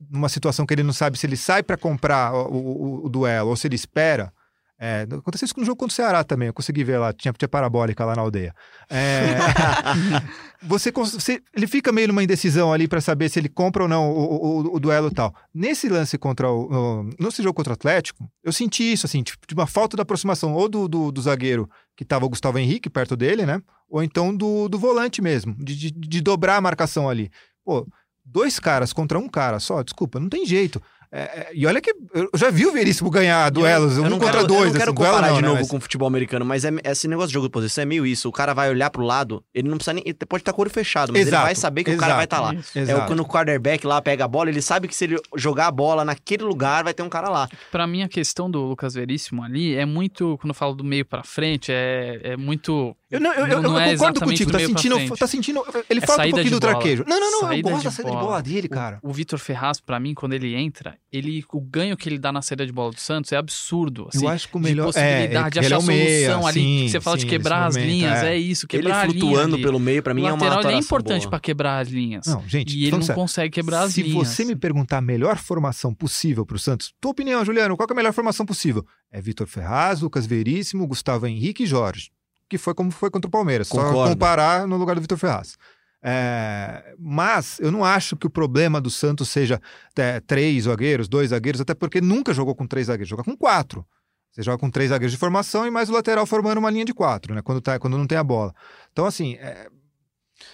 [0.10, 3.50] numa situação que ele não sabe se ele sai para comprar o, o- o duelo
[3.50, 4.32] ou se ele espera.
[4.82, 7.50] É, aconteceu isso no jogo contra o Ceará também, eu consegui ver lá, tinha, tinha
[7.50, 8.56] parabólica lá na aldeia.
[8.90, 9.36] É,
[10.64, 14.10] você, você- ele fica meio numa indecisão ali para saber se ele compra ou não
[14.12, 14.36] o,
[14.70, 15.34] o- o duelo tal.
[15.54, 16.70] Nesse lance contra o.
[16.70, 20.02] no- Nesse jogo contra o Atlético, eu senti isso, assim, tipo, de uma falta de
[20.02, 23.62] aproximação ou do, do, do zagueiro que tava o Gustavo Henrique perto dele, né?
[23.90, 27.30] Ou então do, do volante mesmo, de, de, de dobrar a marcação ali.
[27.66, 27.86] Pô,
[28.24, 30.82] dois caras contra um cara só, desculpa, não tem jeito.
[31.12, 34.20] É, é, e olha que eu já vi o Veríssimo ganhar duelos, Eu um não
[34.20, 34.60] contra quero, dois.
[34.62, 36.64] Eu não quero assim, comparar não, de né, novo mas- com o futebol americano, mas
[36.64, 38.30] é, esse negócio de jogo de posição é meio isso.
[38.30, 40.04] O cara vai olhar pro lado, ele não precisa nem.
[40.06, 42.16] Ele pode estar com o olho fechado, mas ele Exato, vai saber que o cara
[42.16, 42.54] vai estar lá.
[42.54, 42.78] Isso.
[42.78, 43.08] É o, Exato.
[43.08, 46.06] quando o quarterback lá pega a bola, ele sabe que se ele jogar a bola
[46.06, 47.50] naquele lugar, vai ter um cara lá.
[47.72, 51.06] Pra mim, a questão do Lucas Veríssimo ali é muito, quando eu falo do meio
[51.06, 54.60] pra frente, é, é muito Eu, não, eu, eu- Não eu é concordo contigo, tá
[54.60, 55.64] sentindo, tá sentindo.
[55.90, 57.04] Ele É falta um pouquinho de do traquejo.
[57.08, 58.42] Não, não, não, eu Saída gosto de da saída de bola.
[58.44, 59.00] dele, cara.
[59.02, 62.32] O, o Vitor Ferraz, pra mim, quando ele entra, ele, o ganho que ele dá
[62.32, 64.08] na saída de bola do Santos é absurdo.
[64.14, 64.86] Assim, eu acho que o de melhor.
[64.86, 66.60] possibilidade de é, ele achar é meia, solução ali.
[66.60, 68.30] sim, que você fala de sim, quebrar esse as momento, linhas, é.
[68.34, 69.64] é, isso, Ele quebrar a linha flutuando ali.
[69.64, 71.30] pelo meio, pra mim, o é uma lateral ele é importante boa.
[71.32, 72.26] pra quebrar as linhas.
[72.28, 74.28] Não, gente, e ele não consegue quebrar as Se linhas.
[74.28, 77.96] você me perguntar a melhor formação possível pro Santos, tua opinião, Juliano, qual que é
[77.96, 78.86] a melhor formação possível?
[79.12, 82.12] É Vitor Ferraz, Lucas Veríssimo, Gustavo Henrique e Jorge.
[82.50, 83.68] Que foi como foi contra o Palmeiras.
[83.68, 84.14] Só Concordo.
[84.14, 85.56] comparar no lugar do Vitor Ferraz.
[86.02, 89.62] É, mas eu não acho que o problema do Santos seja
[89.98, 93.86] é, três zagueiros, dois zagueiros, até porque nunca jogou com três zagueiros, joga com quatro.
[94.32, 96.94] Você joga com três zagueiros de formação e mais o lateral formando uma linha de
[96.94, 97.42] quatro, né?
[97.42, 98.54] Quando, tá, quando não tem a bola.
[98.92, 99.68] Então, assim, é,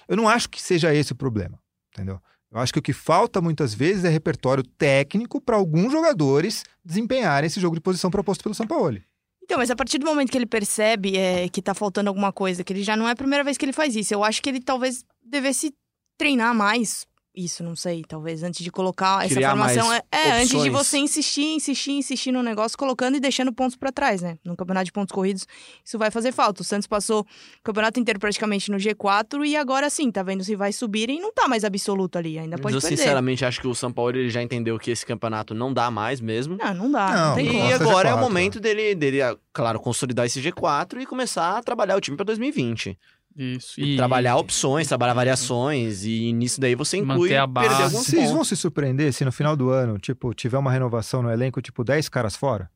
[0.08, 1.60] eu não acho que seja esse o problema,
[1.94, 2.20] entendeu?
[2.52, 7.48] Eu acho que o que falta muitas vezes é repertório técnico para alguns jogadores desempenharem
[7.48, 9.00] esse jogo de posição proposto pelo São Paulo.
[9.46, 12.64] Então, mas a partir do momento que ele percebe é, que tá faltando alguma coisa,
[12.64, 14.50] que ele já não é a primeira vez que ele faz isso, eu acho que
[14.50, 15.72] ele talvez devesse
[16.18, 19.88] treinar mais isso, não sei, talvez antes de colocar essa Criar formação.
[19.88, 23.76] mais É, é, antes de você insistir, insistir, insistir no negócio, colocando e deixando pontos
[23.76, 24.38] pra trás, né?
[24.44, 25.46] No campeonato de pontos corridos,
[25.84, 26.62] isso vai fazer falta.
[26.62, 30.56] O Santos passou o campeonato inteiro praticamente no G4 e agora sim, tá vendo se
[30.56, 32.98] vai subir e não tá mais absoluto ali, ainda pode eu perder.
[32.98, 36.22] sinceramente acho que o São Paulo ele já entendeu que esse campeonato não dá mais
[36.22, 36.58] mesmo.
[36.58, 37.70] Não, não dá, não, Não, tem não E como.
[37.70, 41.58] gosta agora é o G4, momento dele, dele, ah, claro, consolidar esse G4 e começar
[41.58, 42.98] a trabalhar o time pra 2020.
[43.36, 43.80] Isso.
[43.82, 43.98] E...
[43.98, 47.84] Trabalhar opções, trabalhar variações e nisso daí você inclui Manter a perder base.
[47.84, 48.34] alguns Vocês pontos.
[48.34, 51.84] vão se surpreender se no final do ano, tipo, tiver uma renovação no elenco, tipo,
[51.84, 52.70] 10 caras fora?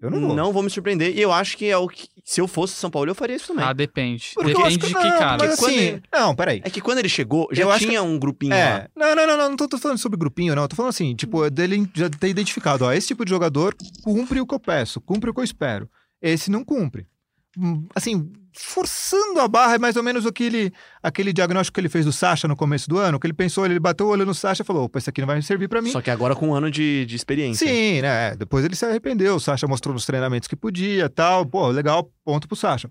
[0.00, 0.34] Eu não vou.
[0.34, 1.14] Não vou me surpreender.
[1.14, 2.08] E eu acho que é o que.
[2.24, 3.62] Se eu fosse São Paulo, eu faria isso também.
[3.62, 4.30] Ah, depende.
[4.34, 5.36] Porque depende de que que não, cara.
[5.38, 6.62] Mas assim, ele- não, peraí.
[6.64, 8.56] É que quando ele chegou, já Eu tinha um grupinho lá.
[8.56, 10.66] É, não, não, não, não, não tô, tô falando sobre grupinho, não.
[10.66, 14.46] Tô falando assim, tipo, dele já ter identificado, ó, esse tipo de jogador cumpre o
[14.46, 15.86] que eu peço, cumpre o que eu espero.
[16.22, 17.06] Esse não cumpre.
[17.94, 22.12] Assim, forçando a barra é mais ou menos aquele, aquele diagnóstico que ele fez do
[22.12, 24.64] Sacha no começo do ano, que ele pensou, ele bateu o olho no Sacha e
[24.64, 25.90] falou, opa, esse aqui não vai servir pra mim.
[25.90, 27.66] Só que agora com um ano de, de experiência.
[27.66, 28.36] Sim, né?
[28.36, 29.36] Depois ele se arrependeu.
[29.36, 31.44] O Sacha mostrou nos treinamentos que podia tal.
[31.44, 32.90] Pô, legal, ponto pro Sacha.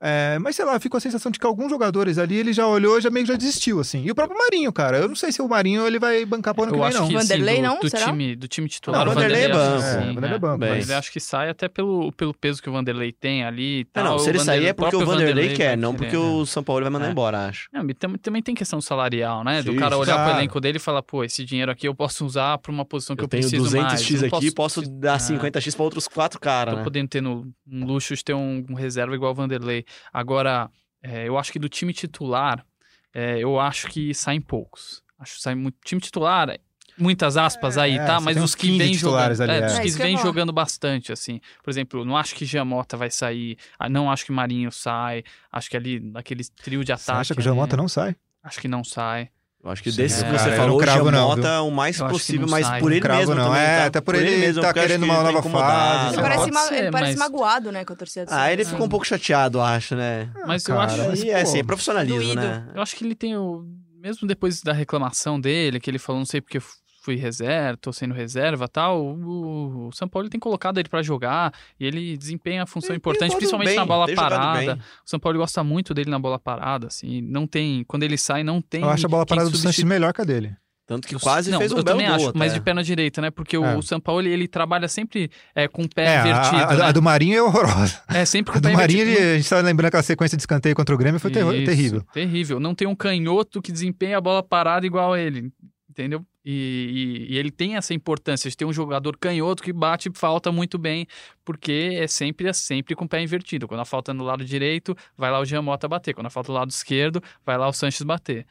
[0.00, 2.66] É, mas sei lá, fico com a sensação de que alguns jogadores ali ele já
[2.66, 4.04] olhou e já meio que já desistiu, assim.
[4.04, 4.98] E o próprio Marinho, cara.
[4.98, 7.00] Eu não sei se o Marinho ele vai bancar pro ano que Eu vem, acho
[7.00, 7.08] não.
[7.08, 8.04] que assim, Vanderlei do, não, do será?
[8.06, 9.76] time, do time titular, Não, o Vanderlei é Vanderlei, banco.
[9.84, 10.38] acho que É, sim, Vanderlei é é.
[10.38, 10.68] banco, Bem.
[10.70, 13.82] mas- Mas acho que sai até pelo, pelo peso que o Vanderlei tem ali e
[13.82, 14.04] Ah, tal.
[14.04, 16.18] não, se O ele sair Vanderlei- é porque o próprio Vanderlei quer, não porque né?
[16.22, 17.10] o São Paulo vai mandar É.
[17.10, 17.68] embora, acho.
[17.72, 19.62] Não, e tam- também tem questão salarial, né?
[19.62, 20.30] Do Sim, cara olhar claro.
[20.30, 23.16] pro elenco dele e falar, pô, esse dinheiro aqui eu posso usar pra uma posição
[23.16, 24.22] que eu, Eu tenho preciso 200x mais.
[24.22, 25.18] Eu não aqui, posso, dar Ah.
[25.18, 26.84] 50x pra outros quatro caras, Tô né?
[26.84, 29.84] podendo ter no, um luxo de ter um reserva igual o Vanderlei.
[30.12, 30.70] Agora,
[31.02, 32.64] é, eu acho que do time titular,
[33.12, 35.02] é, eu acho que saem poucos.
[35.18, 35.76] Acho que sai muito.
[35.84, 36.58] Time titular,
[36.98, 38.18] muitas aspas aí, É, tá?
[38.18, 39.42] você Mas os que 15 vêm jogando.
[39.50, 39.66] é, é.
[39.66, 40.26] os É, que vêm falar.
[40.28, 41.40] jogando bastante, assim.
[41.62, 43.56] Por exemplo, não acho que Jamota vai sair.
[43.78, 45.22] ah, Não acho que Marinho sai.
[45.50, 47.20] Acho que ali, naquele trio de Você ataque.
[47.20, 48.16] acha que o ali, Jamota não sai?
[48.42, 49.30] Acho que não sai.
[49.64, 50.26] Eu acho que Sim, desses é.
[50.26, 51.64] que você Cara, falou, não o cravo não, viu?
[51.66, 52.80] o mais Eu possível, mas sai.
[52.80, 53.86] por Não ele cravo mesmo não, também, é, tá?
[53.86, 56.50] até por ele mesmo, tá querendo que uma ele tá nova fase, Ele Não, parece,
[56.50, 58.88] ma- ser, ele parece mas- magoado, né, com a torcida do Ah, ele ficou um
[58.90, 60.28] pouco chateado, acho, né?
[60.46, 61.04] Mas eu cara, acho.
[61.08, 62.42] mas, E é assim, é profissionalismo, doído.
[62.42, 62.66] né?
[62.74, 63.64] Eu acho que ele tem o.
[64.02, 66.60] Mesmo depois da reclamação dele, que ele falou, não sei porque
[67.04, 71.52] fui reserva, tô sendo reserva tal, o, o São Paulo tem colocado ele pra jogar
[71.78, 74.74] e ele desempenha a função Tem- importante, principalmente bem, na bola parada.
[75.04, 77.20] O São Paulo gosta muito dele na bola parada, assim.
[77.20, 77.84] Não tem.
[77.84, 78.80] Quando ele sai, não tem.
[78.80, 80.56] Eu acho a bola parada do Sanches substitu- melhor que a dele.
[80.86, 82.58] Tanto que quase não, fez um eu belo também gol acho, mas até.
[82.58, 83.30] de perna direita, né?
[83.30, 83.76] Porque o- É.
[83.76, 86.56] o São Paulo ele, ele trabalha sempre é, com o pé É, a- invertido.
[86.62, 86.84] a, né?
[86.84, 88.00] a do Marinho é horrorosa.
[88.08, 89.22] É sempre com A o do pé Marinho, invertido.
[89.26, 92.02] ele- a gente tá lembrando aquela sequência de escanteio contra o Grêmio, foi Isso, terrível.
[92.12, 92.60] Terrível.
[92.60, 95.50] Não tem um canhoto que desempenha a bola parada igual ele.
[95.88, 96.24] Entendeu?
[96.44, 100.52] E, e- e ele tem essa importância de ter um jogador canhoto que bate falta
[100.52, 101.06] muito bem,
[101.44, 103.66] porque é sempre, é sempre com o pé invertido.
[103.66, 106.12] Quando a falta é no lado direito, vai lá o Jean Mota bater.
[106.14, 108.46] Quando a falta no lado esquerdo, vai lá o Sanches bater.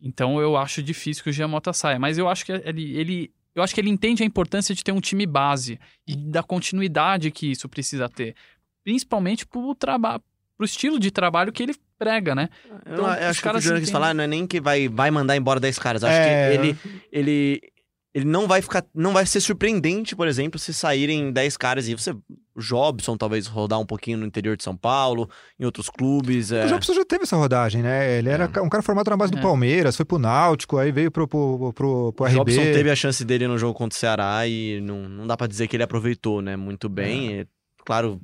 [0.00, 1.98] Então eu acho difícil que o Jean Mota saia.
[1.98, 4.92] Mas eu acho que ele, ele, eu acho que ele entende a importância de ter
[4.92, 8.36] um time base e da continuidade que isso precisa ter.
[8.84, 10.22] Principalmente pro trabalho.
[10.56, 12.48] Pro estilo de trabalho que ele prega, né?
[12.86, 15.10] Então, eu os acho que o Júnior quis falar não é nem que vai, vai
[15.10, 16.04] mandar embora 10 caras.
[16.04, 16.78] Acho É, que ele,
[17.12, 17.60] ele,
[18.14, 18.84] ele não vai ficar.
[18.94, 22.12] Não vai ser surpreendente, por exemplo, se saírem 10 caras e você.
[22.12, 25.30] O Jobson talvez rodar um pouquinho no interior de São Paulo,
[25.60, 26.50] em outros clubes.
[26.50, 26.64] É.
[26.64, 28.18] O Jobson já teve essa rodagem, né?
[28.18, 28.60] Ele era É.
[28.60, 29.40] um cara formado na base do É.
[29.42, 32.34] Palmeiras, foi pro Náutico, aí veio pro, pro, pro, pro O RB.
[32.52, 35.46] Jobson teve a chance dele no jogo contra o Ceará e não, não dá pra
[35.46, 36.56] dizer que ele aproveitou, né?
[36.56, 37.38] Muito bem.
[37.40, 37.46] É,
[37.86, 38.20] claro,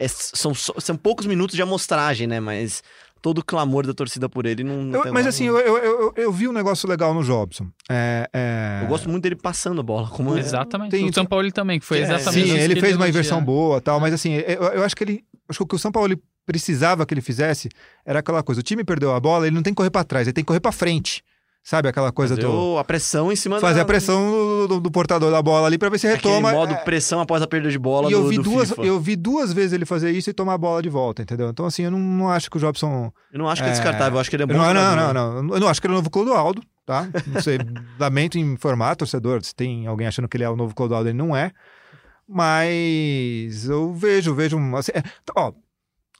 [0.00, 2.40] é- são, só- são poucos minutos de amostragem, né?
[2.40, 2.82] Mas
[3.22, 4.82] todo o clamor da torcida por ele não.
[4.82, 7.68] não Eu- mas assim, eu, eu, eu, eu vi um negócio legal no Jobson.
[7.88, 8.80] É, é...
[8.82, 10.08] Eu gosto muito dele passando a bola.
[10.08, 10.40] Como é.
[10.40, 10.90] Exatamente.
[10.90, 13.44] Tem- o São Paulo também, que foi É, exatamente Sim, isso ele fez uma inversão
[13.44, 15.24] boa tal, mas assim, eu, eu acho que ele.
[15.48, 17.68] Acho que o que o São Paulo precisava que ele fizesse
[18.04, 20.26] era aquela coisa: o time perdeu a bola, ele não tem que correr pra trás,
[20.26, 21.22] ele tem que correr pra frente.
[21.62, 22.78] Sabe aquela coisa Fazer do.
[22.78, 23.82] a pressão em cima Fazer da...
[23.82, 26.48] a pressão do, do- do portador da bola ali pra ver se retoma.
[26.48, 28.70] Aquele modo É, pressão após a perda de bola e eu do, vi, do duas,
[28.70, 28.82] FIFA.
[28.82, 31.50] eu vi duas vezes ele fazer isso e tomar a bola de volta, entendeu?
[31.50, 33.12] Então, assim, eu não, não acho que o Jobson.
[33.32, 34.74] Eu não acho que é É, descartável, eu acho que ele é bom Eu não,
[34.74, 35.54] não, não, não.
[35.54, 37.06] Eu não acho que ele é o novo Clodoaldo, tá?
[37.26, 37.58] Não sei.
[38.00, 41.18] lamento em informar, torcedor, se tem alguém achando que ele é o novo Clodoaldo, ele
[41.18, 41.52] não é.
[42.26, 44.56] Mas eu vejo, vejo.
[44.76, 45.02] Assim, é,
[45.36, 45.52] ó,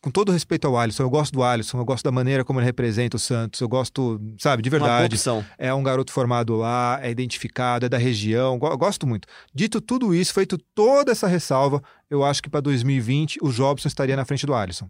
[0.02, 2.64] com todo respeito ao Alisson, eu gosto do Alisson, eu gosto da maneira como ele
[2.66, 5.14] representa o Santos, eu gosto, sabe, de verdade.
[5.14, 5.44] opção.
[5.58, 9.28] É um garoto formado lá, é identificado, é da região, go- gosto muito.
[9.54, 14.16] Dito tudo isso, feito toda essa ressalva, eu acho que para 2020 o Jobson estaria
[14.16, 14.88] na frente do Alisson.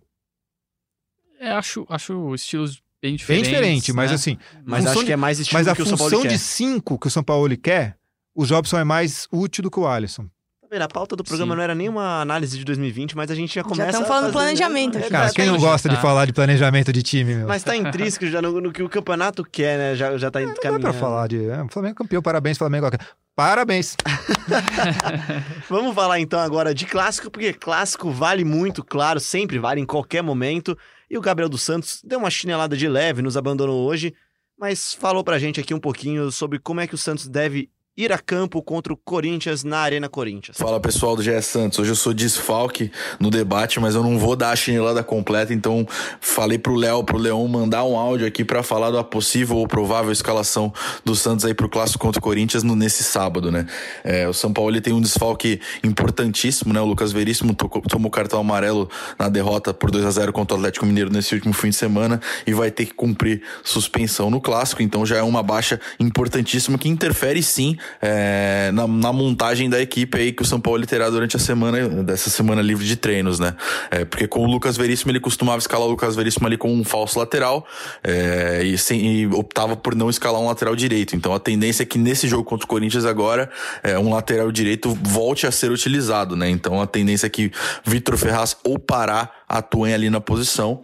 [1.38, 3.48] É, acho, acho estilos bem Bem diferentes.
[3.50, 4.14] diferente, mas né?
[4.14, 6.22] assim, Mas acho de- que é mais estilo mas a que o São Paulo função
[6.22, 6.28] quer.
[6.28, 7.96] de cinco que o São Paulo quer,
[8.34, 10.28] o Jobson é mais útil do que o Alisson.
[10.72, 11.56] A pauta do programa Sim.
[11.56, 14.22] não era nem uma análise de 2020, mas a gente já começa tamo a falando
[14.24, 15.06] fazer- planejamento aqui.
[15.08, 16.00] É, Cara, quem não gosta de tá.
[16.00, 17.48] falar de planejamento de time, meu?
[17.48, 19.94] Mas tá intrínseco já no, no que o campeonato quer, né?
[19.96, 20.82] Já, já tá não dá caminhando.
[20.82, 21.44] pra falar de.
[21.48, 22.88] é, Flamengo campeão, parabéns, Flamengo.
[23.34, 23.96] Parabéns.
[25.68, 30.22] Vamos falar então agora de clássico, porque clássico vale muito, claro, sempre vale em qualquer
[30.22, 30.76] momento.
[31.10, 34.14] E o Gabriel dos Santos deu uma chinelada de leve, nos abandonou hoje,
[34.58, 38.12] mas falou pra gente aqui um pouquinho sobre como é que o Santos deve ir
[38.12, 40.56] a campo contra o Corinthians na Arena Corinthians.
[40.56, 44.36] Fala pessoal do GE Santos, hoje eu sou desfalque no debate, mas eu não vou
[44.36, 45.86] dar a chinelada completa, então
[46.20, 50.12] falei pro Léo, pro Leão mandar um áudio aqui pra falar da possível ou provável
[50.12, 50.72] escalação
[51.04, 53.66] do Santos aí pro clássico contra o Corinthians no, nesse sábado, né?
[54.04, 56.80] É, o São Paulo ele tem um desfalque importantíssimo, né?
[56.80, 60.58] O Lucas Veríssimo tocou- tomou cartão amarelo na derrota por 2 a 0 contra o
[60.60, 64.80] Atlético Mineiro nesse último fim de semana e vai ter que cumprir suspensão no clássico,
[64.82, 70.18] então já é uma baixa importantíssima que interfere sim é, na, na montagem da equipe
[70.18, 73.54] aí que o São Paulo terá durante a semana, dessa semana livre de treinos, né?
[73.90, 76.84] É, porque com o Lucas Veríssimo ele costumava escalar o Lucas Veríssimo ali com um
[76.84, 77.66] falso lateral
[78.02, 81.16] é, e, sem- e optava por não escalar um lateral direito.
[81.16, 83.50] Então a tendência é que nesse jogo contra o Corinthians agora
[83.82, 86.48] é, um lateral direito volte a ser utilizado, né?
[86.50, 87.50] Então a tendência é que
[87.84, 90.80] Vitor Ferraz ou Pará atuem ali na posição.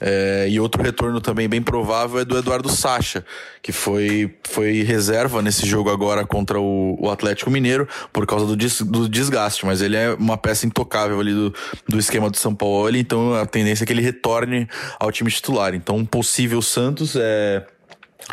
[0.00, 3.24] É, e outro retorno também bem provável é do Eduardo Sacha,
[3.62, 8.56] que foi, foi reserva nesse jogo agora contra o, o Atlético Mineiro por causa do,
[8.56, 11.54] des- do desgaste, mas ele é uma peça intocável ali do,
[11.86, 14.66] do esquema do São Paulo, então a tendência é que ele retorne
[14.98, 15.74] ao time titular.
[15.74, 17.66] Então, um possível Santos é.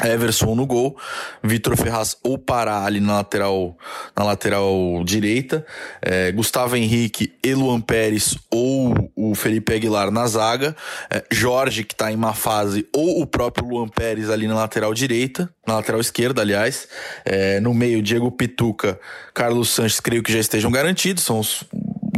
[0.03, 0.97] Everson no gol,
[1.43, 3.77] Vitor Ferraz ou Pará ali na lateral,
[4.15, 5.65] na lateral direita,
[6.01, 10.75] é, Gustavo Henrique e Luan Pérez ou o Felipe Aguilar na zaga,
[11.09, 14.93] é, Jorge que tá em má fase ou o próprio Luan Pérez ali na lateral
[14.93, 16.87] direita, na lateral esquerda, aliás,
[17.25, 18.99] é, no meio Diego Pituca,
[19.33, 21.63] Carlos Sanches, creio que já estejam garantidos, são os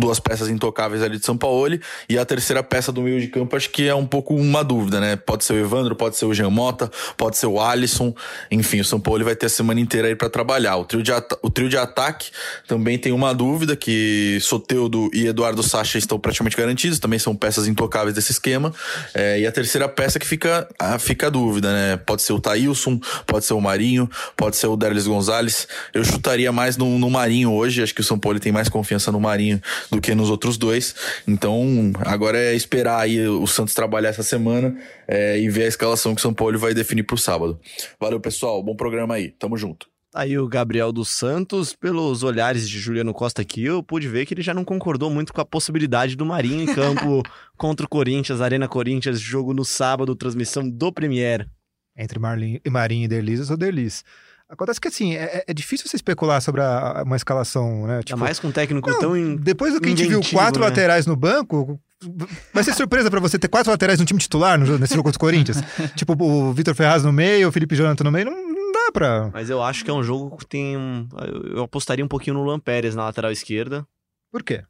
[0.01, 1.61] duas peças intocáveis ali de São Paulo
[2.09, 4.99] e a terceira peça do meio de campo acho que é um pouco uma dúvida,
[4.99, 5.15] né?
[5.15, 8.13] Pode ser o Evandro, pode ser o Jean Mota, pode ser o Alisson,
[8.49, 10.77] enfim, o São Paulo vai ter a semana inteira aí para trabalhar.
[10.77, 11.11] O trio, de
[11.43, 12.31] o trio de ataque
[12.67, 17.67] também tem uma dúvida que Soteudo e Eduardo Sacha estão praticamente garantidos, também são peças
[17.67, 18.73] intocáveis desse esquema.
[19.13, 21.97] É, e a terceira peça que fica a, fica a dúvida, né?
[21.97, 25.67] Pode ser o Thailson, pode ser o Marinho, pode ser o Derlis Gonzalez.
[25.93, 29.11] Eu chutaria mais no, no Marinho hoje, acho que o São Paulo tem mais confiança
[29.11, 30.95] no Marinho do que nos outros dois.
[31.27, 34.75] Então, agora é esperar aí o Santos trabalhar essa semana
[35.07, 37.59] é, e ver a escalação que o São Paulo vai definir pro sábado.
[37.99, 38.63] Valeu, pessoal.
[38.63, 39.29] Bom programa aí.
[39.29, 39.87] Tamo junto.
[40.11, 44.25] Tá Aí o Gabriel dos Santos, pelos olhares de Juliano Costa aqui, eu pude ver
[44.25, 47.23] que ele já não concordou muito com a possibilidade do Marinho em campo
[47.57, 51.47] contra o Corinthians, Arena Corinthians, jogo no sábado, transmissão do Premier.
[51.95, 54.03] Entre Marlin, Marinho e Derlis, eu sou Derlis.
[54.51, 57.97] Acontece que assim, é, é difícil você especular sobre a- uma escalação, né?
[57.99, 59.17] Ainda mais com um técnico não, tão.
[59.17, 60.67] in- Depois do que a gente viu quatro né?
[60.67, 61.79] laterais no banco,
[62.53, 65.17] vai ser surpresa pra você ter quatro laterais no time titular no nesse jogo contra
[65.17, 65.57] o Corinthians.
[65.95, 69.29] tipo, o Vitor Ferraz no meio, o Felipe Jonathan no meio, não, não dá pra.
[69.33, 70.75] Mas eu acho que é um jogo que tem.
[70.77, 73.87] um- Eu eu apostaria um pouquinho no Luan Pérez na lateral esquerda.
[74.31, 74.63] Por quê?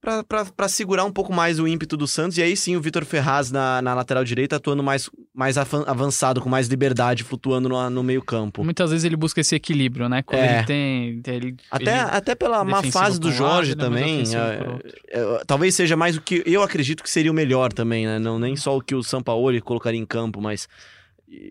[0.00, 2.36] Pra, pra, pra segurar um pouco mais o ímpeto do Santos.
[2.38, 6.40] E aí sim o Vitor Ferraz na, na lateral direita atuando mais, mais avan- avançado,
[6.42, 8.62] com mais liberdade, flutuando no, no meio campo.
[8.62, 10.22] Muitas vezes ele busca esse equilíbrio, né?
[10.22, 10.58] Quando É.
[10.58, 11.22] ele tem.
[11.26, 14.34] Ele, Até, ele- até pela má fase do lado, Jorge é mais também.
[14.34, 14.88] é, outro.
[15.08, 18.18] é, talvez seja mais o que eu acredito que seria o melhor também, né?
[18.18, 20.68] Não nem só o que o Sampaoli colocaria em campo, mas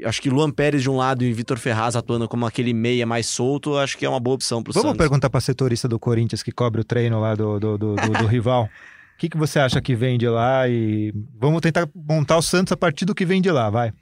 [0.05, 3.25] acho que Luan Pérez de um lado e Vitor Ferraz atuando como aquele meia mais
[3.25, 4.97] solto, acho que é uma boa opção pro Vamos Santos.
[4.99, 8.27] perguntar pra setorista do Corinthians que cobre o treino lá do, do, do, do- do
[8.29, 8.69] rival.
[9.21, 12.73] O que, que você acha que vem de lá e vamos tentar montar o Santos
[12.73, 13.93] a partir do que vem de lá, vai.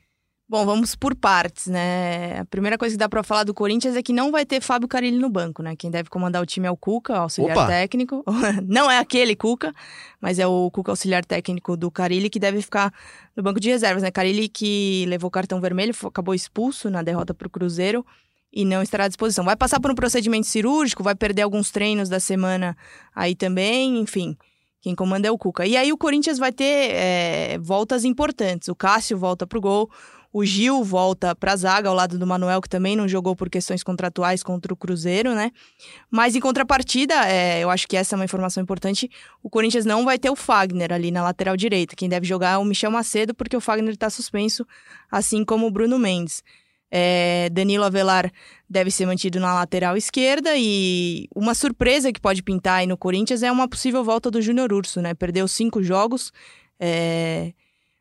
[0.47, 2.39] Bom, vamos por partes, né?
[2.39, 4.87] A primeira coisa que dá pra falar do Corinthians é que não vai ter Fábio
[4.87, 5.75] Carilli no banco, né?
[5.75, 7.67] Quem deve comandar o time é o Cuca, auxiliar Opa!
[7.67, 8.23] técnico.
[8.65, 9.73] Não é aquele Cuca,
[10.21, 12.89] mas é o Cuca auxiliar técnico do Carilli que deve ficar
[13.35, 14.11] no banco de reservas, né?
[14.11, 18.05] Carilli que levou cartão vermelho, acabou expulso na derrota pro Cruzeiro
[18.53, 19.43] e não estará à disposição.
[19.43, 22.77] Vai passar por um procedimento cirúrgico, vai perder alguns treinos da semana
[23.13, 24.37] aí também, enfim.
[24.81, 25.65] Quem comanda é o Cuca.
[25.65, 28.67] E aí o Corinthians vai ter é, voltas importantes.
[28.69, 29.89] O Cássio volta pro gol,
[30.31, 33.83] o Gil volta pra zaga ao lado do Manuel, que também não jogou por questões
[33.83, 35.51] contratuais contra o Cruzeiro, né?
[36.09, 39.09] Mas em contrapartida, é, eu acho que essa é uma informação importante,
[39.41, 41.95] o Corinthians não vai ter o Fagner ali na lateral direita.
[41.95, 44.65] Quem deve jogar é o Michel Macedo, porque o Fagner tá suspenso,
[45.11, 46.43] assim como o Bruno Mendes.
[46.91, 48.31] É, Danilo Avelar
[48.67, 53.43] deve ser mantido na lateral esquerda e uma surpresa que pode pintar aí no Corinthians
[53.43, 55.13] é uma possível volta do Júnior Urso, né?
[55.13, 56.31] Perdeu cinco jogos,
[56.79, 57.53] é,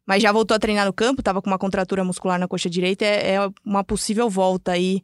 [0.07, 3.05] mas já voltou a treinar no campo, tava com uma contratura muscular na coxa direita,
[3.05, 5.03] é, é uma possível volta aí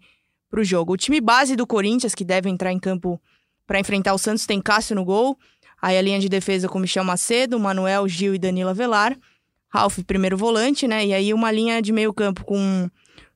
[0.48, 0.94] pro jogo.
[0.94, 3.20] O time base do Corinthians, que deve entrar em campo
[3.66, 5.38] para enfrentar o Santos, tem Cássio no gol,
[5.80, 9.18] aí a linha de defesa com Michel Macedo, Manuel, Gil e Danilo Avelar,
[9.68, 11.04] Ralf primeiro volante, né?
[11.04, 12.88] E aí uma linha de meio campo com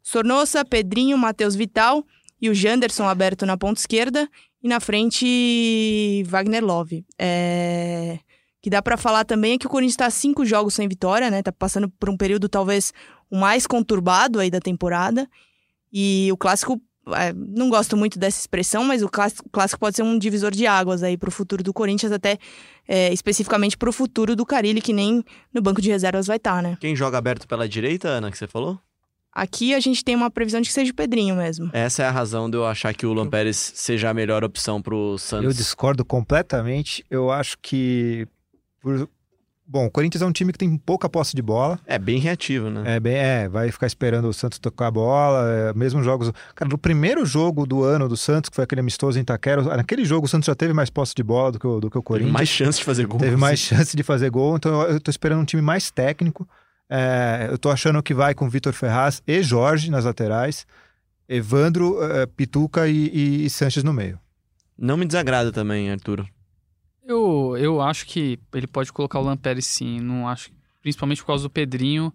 [0.03, 2.05] Sornossa, Pedrinho, Matheus Vital
[2.41, 4.29] e o Janderson aberto na ponta esquerda.
[4.63, 7.05] E na frente, Wagner Love.
[7.19, 8.19] É...
[8.61, 11.43] Que dá pra falar também é que o Corinthians tá cinco jogos sem vitória, né?
[11.43, 12.93] Tá passando por um período talvez
[13.31, 15.29] o mais conturbado aí da temporada.
[15.93, 16.81] E o clássico,
[17.15, 20.67] é, não gosto muito dessa expressão, mas o clássico, o pode ser um divisor de
[20.67, 22.37] águas aí pro futuro do Corinthians, até
[22.87, 26.77] é, especificamente pro futuro do Carilli, que nem no banco de reservas vai estar, né?
[26.81, 28.79] Quem joga aberto pela direita, Ana, que você falou?
[29.41, 31.71] Aqui a gente tem uma previsão de que seja o Pedrinho mesmo.
[31.73, 34.83] Essa é a razão de eu achar que o Luan Pérez seja a melhor opção
[34.83, 35.45] pro Santos.
[35.47, 37.05] Eu discordo completamente.
[37.11, 38.27] Eu acho que.
[38.81, 39.09] por-
[39.71, 41.79] Bom, o Corinthians é um time que tem pouca posse de bola.
[41.87, 42.97] É bem reativo, né?
[42.97, 45.47] É, bem, é, vai ficar esperando o Santos tocar a bola.
[45.47, 46.33] É, mesmo jogos.
[46.55, 50.07] Cara, no primeiro jogo do ano do Santos, que foi aquele amistoso em Itaquera, naquele
[50.07, 52.01] jogo o Santos já teve mais posse de bola do que o, do que o
[52.01, 52.33] Teve Corinthians.
[52.33, 53.21] mais chance de fazer gol.
[53.21, 56.49] Teve mais chance de fazer gol, então eu, eu tô esperando um time mais técnico.
[56.91, 60.67] É, eu tô achando que vai com Vitor Ferraz e Jorge nas laterais,
[61.29, 64.19] Evandro, eh, Pituca e, e, e Sanches no meio.
[64.77, 66.27] Não me desagrada também, Arturo.
[67.05, 70.01] Eu, eu acho que ele pode colocar o Lampere sim.
[70.01, 72.13] Não acho, principalmente por causa do Pedrinho.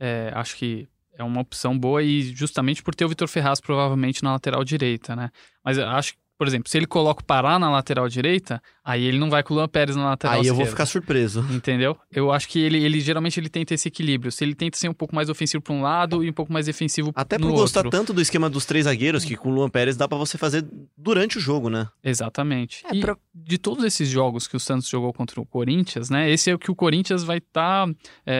[0.00, 4.22] é, acho que é uma opção boa e justamente por ter o Vitor Ferraz provavelmente
[4.22, 5.30] na lateral direita, né?
[5.64, 9.04] Mas eu acho que, por exemplo, se ele coloca o Pará na lateral direita, aí
[9.04, 10.70] ele não vai com o Luan Pérez na lateral Aí eu vou esquerda.
[10.70, 11.40] ficar surpreso.
[11.50, 11.96] Entendeu?
[12.12, 14.30] Eu acho que ele, ele geralmente ele tenta esse equilíbrio.
[14.30, 16.66] Se ele tenta ser um pouco mais ofensivo para um lado e um pouco mais
[16.66, 19.68] defensivo Até no por gostar tanto do esquema dos três zagueiros, que com o Luan
[19.70, 20.64] Pérez dá pra você fazer
[20.96, 21.88] durante o jogo, né?
[22.02, 22.82] Exatamente.
[22.90, 26.30] É, e pro- de todos esses jogos que o Santos jogou contra o Corinthians, né?
[26.30, 27.86] Esse é o que o Corinthians vai estar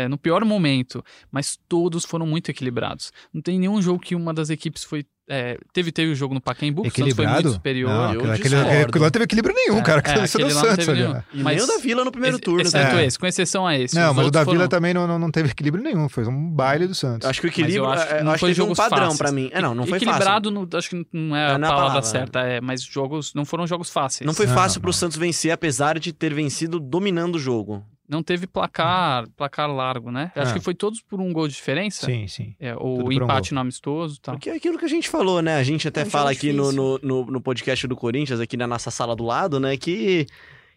[0.08, 1.04] no pior momento.
[1.30, 3.12] Mas todos foram muito equilibrados.
[3.32, 5.04] Não tem nenhum jogo que uma das equipes foi.
[5.28, 7.42] é, teve, teve o jogo no Pacaembu, que o Santos foi Equilibrado?
[7.44, 7.90] muito superior.
[7.90, 10.02] Não, eu aquele, aquele, aquele, não teve equilíbrio nenhum, É, cara.
[10.04, 11.02] É, é do Santos ali.
[11.08, 11.24] né?
[11.32, 12.62] E Mas- nem o da Vila no primeiro turno.
[12.62, 13.06] Exceto né?
[13.06, 13.94] esse, com exceção a esse.
[13.94, 16.08] Não, mas o da Vila foram- também não, não, não teve equilíbrio nenhum.
[16.08, 17.28] Foi um baile do Santos.
[17.28, 17.86] Acho que o equilíbrio.
[17.86, 19.18] acho que é, não acho foi que teve um padrão fáceis.
[19.18, 19.50] pra mim.
[19.52, 22.02] É, não, não foi Equilibrado, não- acho que não é a É, é palavra, palavra,
[22.02, 24.26] certa, é, mas jogos não foram jogos fáceis.
[24.26, 24.82] Não foi Não, fácil não.
[24.82, 27.84] pro Santos vencer, apesar de ter vencido dominando o jogo.
[28.06, 30.30] Não teve placar, placar largo, né?
[30.36, 30.54] Acho É.
[30.54, 32.04] que foi todos por um gol de diferença.
[32.04, 32.54] Sim, sim.
[32.60, 34.34] É, Tudo ou por um empate no amistoso e tal.
[34.34, 35.56] Porque é aquilo que a gente falou, né?
[35.56, 38.66] A gente até É um fala aqui no, no, no podcast do Corinthians, aqui na
[38.66, 39.76] nossa sala do lado, né?
[39.78, 40.26] Que,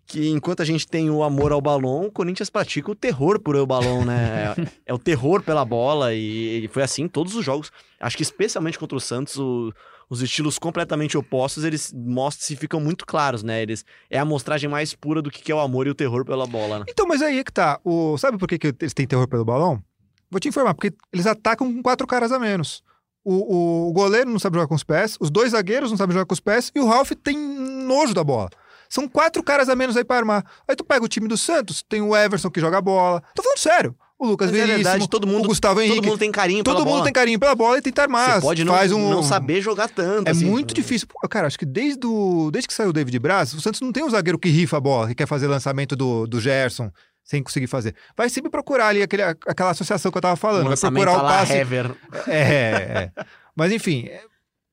[0.07, 3.55] que enquanto a gente tem o amor ao balão, o Corinthians pratica o terror por
[3.55, 4.55] o balão, né?
[4.57, 7.71] É, é o terror pela bola e, foi assim em todos os jogos.
[7.99, 9.71] Acho que especialmente contra o Santos, o-
[10.09, 13.61] os estilos completamente opostos, eles mostram, se ficam muito claros, né?
[13.61, 16.47] Eles, é a mostragem mais pura do que é o amor e o terror pela
[16.47, 16.85] bola, né?
[16.87, 17.77] Então, mas aí é que tá.
[17.83, 18.17] O...
[18.17, 19.83] Sabe por que, que eles têm terror pelo balão?
[20.31, 22.81] Vou te informar, porque eles atacam com quatro caras a menos.
[23.23, 26.25] O, o goleiro não sabe jogar com os pés, os dois zagueiros não sabem jogar
[26.25, 28.49] com os pés e o Ralf tem nojo da bola.
[28.89, 30.45] São quatro caras a menos aí pra armar.
[30.67, 33.21] Aí tu pega o time do Santos, tem o Everson que joga bola.
[33.35, 33.95] Tô falando sério.
[34.19, 35.97] O Lucas Mas é Veríssimo, verdade, todo mundo- o Gustavo Henrique.
[35.97, 37.03] Todo mundo tem carinho todo pela mundo bola.
[37.03, 38.35] tem carinho pela bola e tenta armar.
[38.35, 39.11] Você pode não, faz um...
[39.11, 40.27] não saber jogar tanto.
[40.27, 40.45] É assim.
[40.45, 41.07] muito difícil.
[41.07, 43.91] Pô, cara, acho que desde, o, desde que saiu o David Braz, o Santos não
[43.91, 46.91] tem um zagueiro que rifa a bola, que quer fazer lançamento do, do Gerson
[47.23, 47.93] sem conseguir fazer.
[48.15, 50.65] Vai sempre procurar ali aquele, aquela associação que eu tava falando.
[50.65, 51.53] Um vai procurar o passe.
[51.53, 51.91] Hever.
[52.25, 53.23] É, é.
[53.55, 54.09] Mas enfim.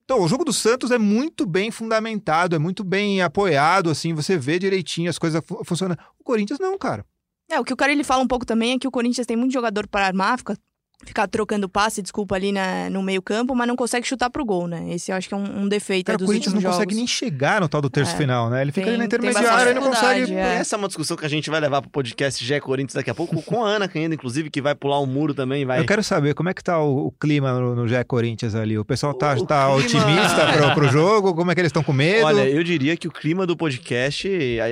[0.04, 4.36] Então, o jogo do Santos é muito bem fundamentado, é muito bem apoiado, assim, você
[4.36, 5.98] vê direitinho as coisas fu- funcionando.
[6.18, 7.06] O Corinthians não, cara.
[7.50, 9.36] É, o que o cara ele fala um pouco também é que o Corinthians tem
[9.36, 10.56] muito jogador para armar, fica
[11.04, 14.66] ficar trocando passe, desculpa, ali na, no meio campo, mas não consegue chutar pro gol,
[14.66, 14.86] né?
[14.94, 16.74] Esse eu acho que é um, um defeito Cara, aí o dos Corinthians não últimos
[16.76, 16.96] consegue jogos.
[16.96, 18.16] nem chegar no tal do terço É.
[18.16, 18.62] final, né?
[18.62, 20.34] Ele fica Tem- ali na intermediária e não consegue.
[20.34, 20.54] é.
[20.56, 23.14] Essa é uma discussão que a gente vai levar pro podcast Gé Corinthians daqui a
[23.14, 25.78] pouco, com a Ana ainda, inclusive, que vai pular um muro também, vai...
[25.80, 28.76] Eu quero saber como é que tá o, o clima no, no GE Corinthians ali.
[28.78, 31.34] O pessoal tá, O tá clima- otimista pro, pro jogo?
[31.34, 32.24] Como é que eles estão com medo?
[32.26, 34.28] Olha, eu diria que o clima do podcast.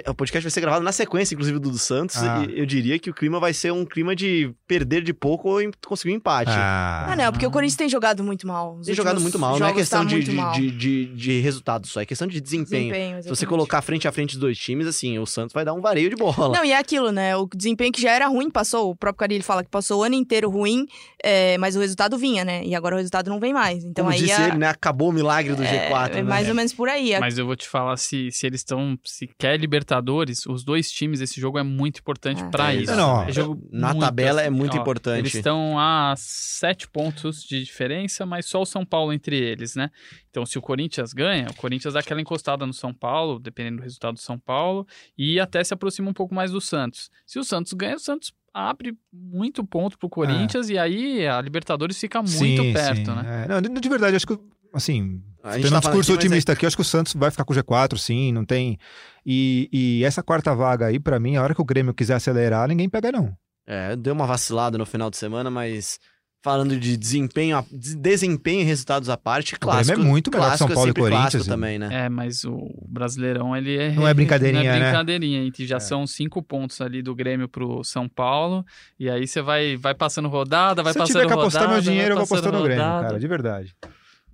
[0.07, 2.17] a- O podcast vai ser gravado na sequência, inclusive, do, do Santos.
[2.23, 2.45] Ah.
[2.49, 5.63] E eu diria que o clima vai ser um clima de perder de pouco ou
[5.63, 6.51] em- conseguir empate.
[6.51, 8.77] ah, Ah, não, porque o Corinthians tem jogado muito mal.
[8.79, 11.41] Os Tem jogado muito mal, não é jogos questão tá de, de, de, de, de
[11.41, 12.93] resultado só, é questão de desempenho.
[12.93, 15.75] Desempenho, Se você colocar frente a frente os dois times, assim, o Santos vai dar
[15.75, 16.49] um vareio de bola.
[16.57, 17.37] Não, e é aquilo, né?
[17.37, 18.91] O desempenho que já era ruim passou.
[18.91, 20.87] O próprio Carilli fala que passou o ano inteiro ruim,
[21.23, 22.65] é, mas o resultado vinha, né?
[22.65, 23.85] E agora o resultado não vem mais.
[23.85, 24.69] Então Como aí disse a- ele, né?
[24.69, 26.11] Acabou o milagre do é, G4.
[26.11, 26.23] é né?
[26.23, 27.19] mais ou menos por aí.
[27.19, 28.99] Mas eu vou te falar, se, se eles estão.
[29.05, 32.47] Se quer Libertadores, os dois times, esse jogo é muito importante É.
[32.49, 32.95] pra É, isso.
[32.95, 35.19] não, É jogo na muito tabela é assim, muito ó, importante.
[35.21, 39.91] Eles estão a sete pontos de diferença, mas só o São Paulo entre eles, né?
[40.31, 43.83] Então, se o Corinthians ganha, o Corinthians dá aquela encostada no São Paulo, dependendo do
[43.83, 44.87] resultado do São Paulo,
[45.17, 47.11] e até se aproxima um pouco mais do Santos.
[47.27, 51.99] Se o Santos ganha, o Santos abre muito ponto pro Corinthians e aí a Libertadores
[51.99, 53.17] fica muito sim, perto, sim.
[53.17, 53.45] né?
[53.45, 54.39] É, não, de de verdade, acho que,
[54.75, 57.15] assim, A gente tendo tá um falando discurso é- otimista aqui, acho que o Santos
[57.15, 58.79] vai ficar com o G4, sim, não tem...
[59.25, 62.69] E, e essa quarta vaga aí, pra mim, a hora que o Grêmio quiser acelerar,
[62.69, 63.37] ninguém pega, não.
[63.67, 65.99] É, deu uma vacilada no final de semana, mas
[66.45, 69.95] falando de desempenho, a- de desempenho e resultados à parte, clássico.
[69.95, 71.89] Grêmio é muito melhor que clássico São Paulo e é sempre Corinthians, também, né?
[72.07, 72.59] É, mas o
[72.89, 73.93] Brasileirão, ele é...
[73.93, 74.85] Não é brincadeirinha, não é né?
[74.87, 75.81] brincadeirinha, e já É.
[75.81, 78.65] são cinco pontos ali do Grêmio pro São Paulo,
[78.99, 81.43] e aí você vai, vai passando rodada, vai Se eu passando tiver que rodada...
[81.43, 83.07] apostar meu vai dinheiro, eu vou passando apostar no Grêmio, rodada.
[83.07, 83.77] cara, de verdade.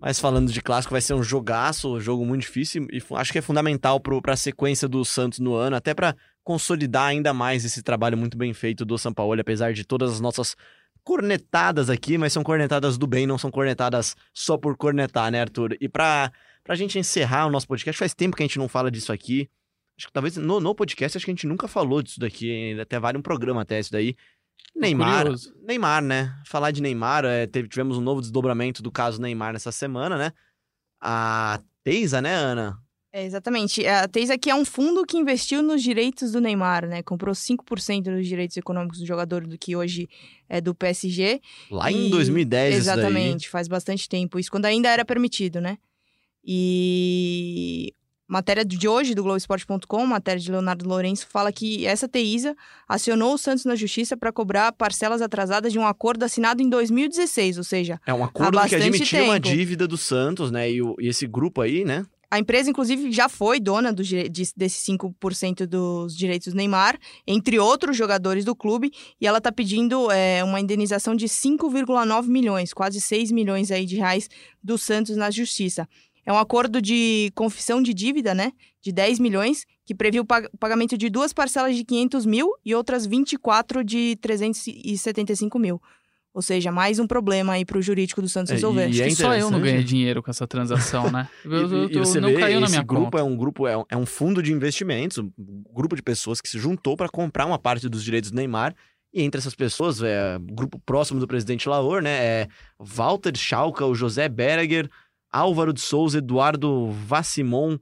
[0.01, 3.39] Mas falando de clássico, vai ser um jogaço, um jogo muito difícil e acho que
[3.39, 6.15] é fundamental pro, pra sequência do Santos no ano, até pra
[6.49, 10.19] consolidar ainda mais esse trabalho muito bem feito do São Paulo, apesar de todas as
[10.19, 10.57] nossas
[11.05, 15.77] cornetadas aqui, mas são cornetadas do bem, não são cornetadas só por cornetar, né, Arthur?
[15.79, 16.33] E pra,
[16.65, 19.47] pra gente encerrar o nosso podcast, faz tempo que a gente não fala disso aqui.
[19.99, 22.99] Acho que talvez no, no podcast acho que a gente nunca falou disso daqui, até
[22.99, 24.17] vale um programa até isso daí.
[24.75, 25.55] Neymar, curioso.
[25.67, 26.35] Neymar, né?
[26.47, 30.33] Falar de Neymar, é, teve- tivemos um novo desdobramento do caso Neymar nessa semana, né?
[30.99, 32.79] A Teisa, né, Ana?
[33.19, 33.85] É, exatamente.
[33.87, 37.03] A Teis aqui é um fundo que investiu nos direitos do Neymar, né?
[37.03, 40.09] Comprou 5% dos direitos econômicos do jogador, do que hoje
[40.49, 41.41] é do PSG.
[41.71, 42.95] Lá em E- 2010, isso daí.
[42.99, 44.39] Exatamente, faz bastante tempo.
[44.39, 45.79] Isso quando ainda era permitido, né?
[46.45, 47.93] E
[48.29, 52.55] matéria de hoje do Globoesporte.com, matéria de Leonardo Lourenço, fala que essa Teisa
[52.87, 57.59] acionou o Santos na justiça para cobrar parcelas atrasadas de um acordo assinado em 2016,
[57.59, 59.55] ou seja, É um acordo que bastante admitia uma tempo.
[59.57, 60.71] dívida do Santos, né?
[60.71, 62.05] E, o- e esse grupo aí, né?
[62.31, 67.59] A empresa, inclusive, já foi dona do, de- desses 5% dos direitos do Neymar, entre
[67.59, 73.01] outros jogadores do clube, e ela está pedindo é, uma indenização de 5,9 milhões, quase
[73.01, 74.29] 6 milhões aí de reais
[74.63, 75.89] do Santos na justiça.
[76.27, 78.53] É um acordo de confissão de dívida, né?
[78.83, 83.07] De 10 milhões, que previu o pagamento de duas parcelas de 500 mil e outras
[83.07, 85.81] 24 de 375 mil.
[86.39, 88.87] Ou seja, mais um problema aí para o jurídico do Santos É, resolver.
[88.91, 91.29] e Acho que só eu não ganhei dinheiro com essa transação, né?
[91.45, 93.19] Eu, eu- E- e eu- você não vê, caiu na minha grupo conta.
[93.19, 95.33] é um grupo, é um, é um fundo de investimentos, um
[95.75, 98.73] grupo de pessoas que se juntou para comprar uma parte dos direitos do Neymar.
[99.13, 102.11] E entre essas pessoas, é o grupo próximo do presidente Laor, né?
[102.25, 104.89] É Walter Schalka, o José Berger,
[105.33, 107.79] Álvaro de Souza, Eduardo Vassimon,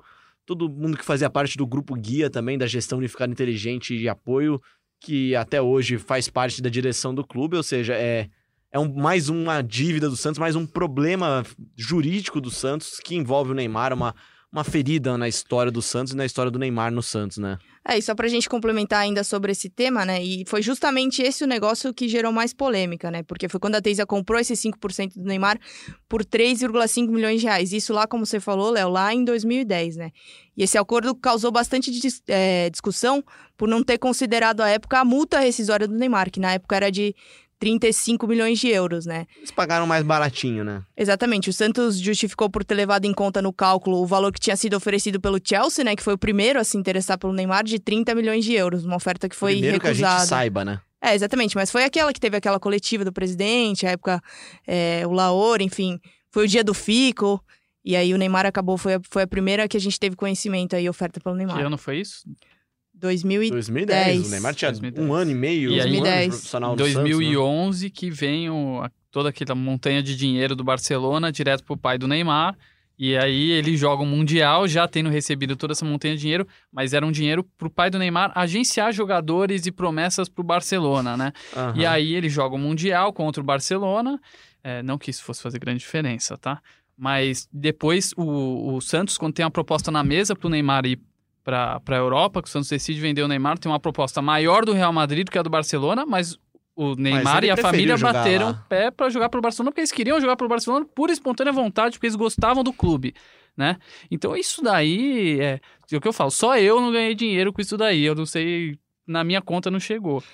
[0.46, 4.58] todo mundo que fazia parte do grupo guia também da gestão unificada inteligente e apoio,
[4.98, 8.28] que até hoje faz parte da direção do clube, ou seja, é,
[8.72, 11.44] é um, mais uma dívida do Santos, mais um problema
[11.76, 14.14] jurídico do Santos que envolve o Neymar, uma,
[14.52, 17.58] uma ferida na história do Santos e na história do Neymar no Santos, né?
[17.88, 20.20] É, e só pra gente complementar ainda sobre esse tema, né?
[20.20, 23.22] E foi justamente esse o negócio que gerou mais polêmica, né?
[23.22, 25.56] Porque foi quando a Teisa comprou esses 5% do Neymar
[26.08, 27.72] por 3,5 milhões de reais.
[27.72, 30.10] Isso lá, como você falou, Léo, lá em 2010, né?
[30.56, 33.22] E esse acordo causou bastante dis- é, discussão
[33.56, 36.90] por não ter considerado à época a multa rescisória do Neymar, que na época era
[36.90, 37.14] de
[37.58, 39.26] 35 milhões de euros, né?
[39.36, 40.82] Eles pagaram mais baratinho, né?
[40.96, 41.48] Exatamente.
[41.50, 44.76] O Santos justificou por ter levado em conta no cálculo o valor que tinha sido
[44.76, 45.96] oferecido pelo Chelsea, né?
[45.96, 48.84] Que foi o primeiro a se interessar pelo Neymar, de 30 milhões de euros.
[48.84, 50.18] Uma oferta que foi Primeiro que a recusada.
[50.20, 50.80] gente saiba, né?
[51.00, 51.54] É, exatamente.
[51.56, 54.20] Mas foi aquela que teve aquela coletiva do presidente, a época,
[54.66, 55.98] é, o Laor, enfim.
[56.30, 57.42] Foi o dia do Fico.
[57.84, 60.74] E aí o Neymar acabou, foi a, foi a primeira que a gente teve conhecimento
[60.74, 61.64] aí, oferta pelo Que Neymar.
[61.64, 62.24] ano foi isso?
[62.98, 63.50] 2010.
[63.50, 64.26] 2010.
[64.26, 65.06] O Neymar tinha 2010.
[65.08, 66.28] um ano e meio, E aí- um ano 2010.
[66.28, 67.02] profissional Em do Santos, né?
[67.10, 71.98] 2011 que vem o- a- toda aquela montanha de dinheiro do Barcelona direto pro pai
[71.98, 72.56] do Neymar.
[72.98, 76.94] E aí ele joga o Mundial, já tendo recebido toda essa montanha de dinheiro, mas
[76.94, 81.32] era um dinheiro pro pai do Neymar agenciar jogadores e promessas pro Barcelona, né?
[81.54, 81.74] Aham.
[81.76, 84.18] E aí ele joga o Mundial contra o Barcelona.
[84.64, 86.60] É, não que isso fosse fazer grande diferença, tá?
[86.96, 90.98] Mas depois o, o Santos, quando tem uma proposta na mesa pro Neymar ir
[91.46, 94.72] pra, pra Europa, que o Santos decide vender o Neymar, tem uma proposta maior do
[94.72, 96.36] Real Madrid do que a do Barcelona, mas
[96.74, 98.66] o Neymar ele e a família bateram lá.
[98.68, 102.06] pé pra jogar pro Barcelona, porque eles queriam jogar pro Barcelona por espontânea vontade, porque
[102.08, 103.14] eles gostavam do clube,
[103.56, 103.76] né?
[104.10, 105.60] Então isso daí é,
[105.92, 108.26] é o que eu falo, só eu não ganhei dinheiro com isso daí, eu não
[108.26, 108.76] sei,
[109.06, 110.24] na minha conta não chegou.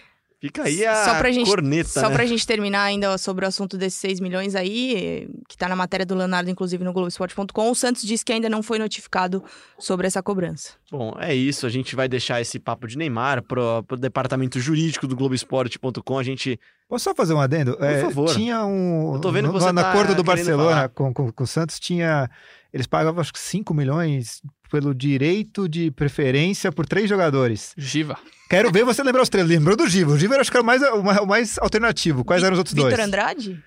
[0.42, 2.14] Fica aí a Só pra gente- corneta, Só né?
[2.16, 6.04] pra gente terminar ainda sobre o assunto desses 6 milhões aí, que tá na matéria
[6.04, 9.40] do Leonardo, inclusive no Globoesporte.com, o Santos disse que ainda não foi notificado
[9.78, 10.70] sobre essa cobrança.
[10.90, 11.64] Bom, é isso.
[11.64, 16.18] A gente vai deixar esse papo de Neymar pro, pro departamento jurídico do Globoesporte.com.
[16.18, 16.58] A gente.
[16.88, 17.76] Posso só fazer um adendo?
[17.76, 18.34] Por favor.
[18.34, 19.14] Tinha um.
[19.14, 21.46] Eu tô vendo no, que você no tá acordo do Barcelona com, com, com o
[21.46, 22.28] Santos tinha.
[22.74, 24.42] Eles pagavam acho que 5 milhões
[24.72, 27.74] pelo direito de preferência por três jogadores.
[27.76, 28.18] Giva.
[28.48, 29.46] Quero ver você lembrar os três.
[29.46, 30.12] Lembrou do Giva.
[30.12, 32.24] O Giva eu acho que era o mais, o mais- o mais alternativo.
[32.24, 33.00] Quais Vi- eram os outros Vitor dois?
[33.06, 33.62] Andrade?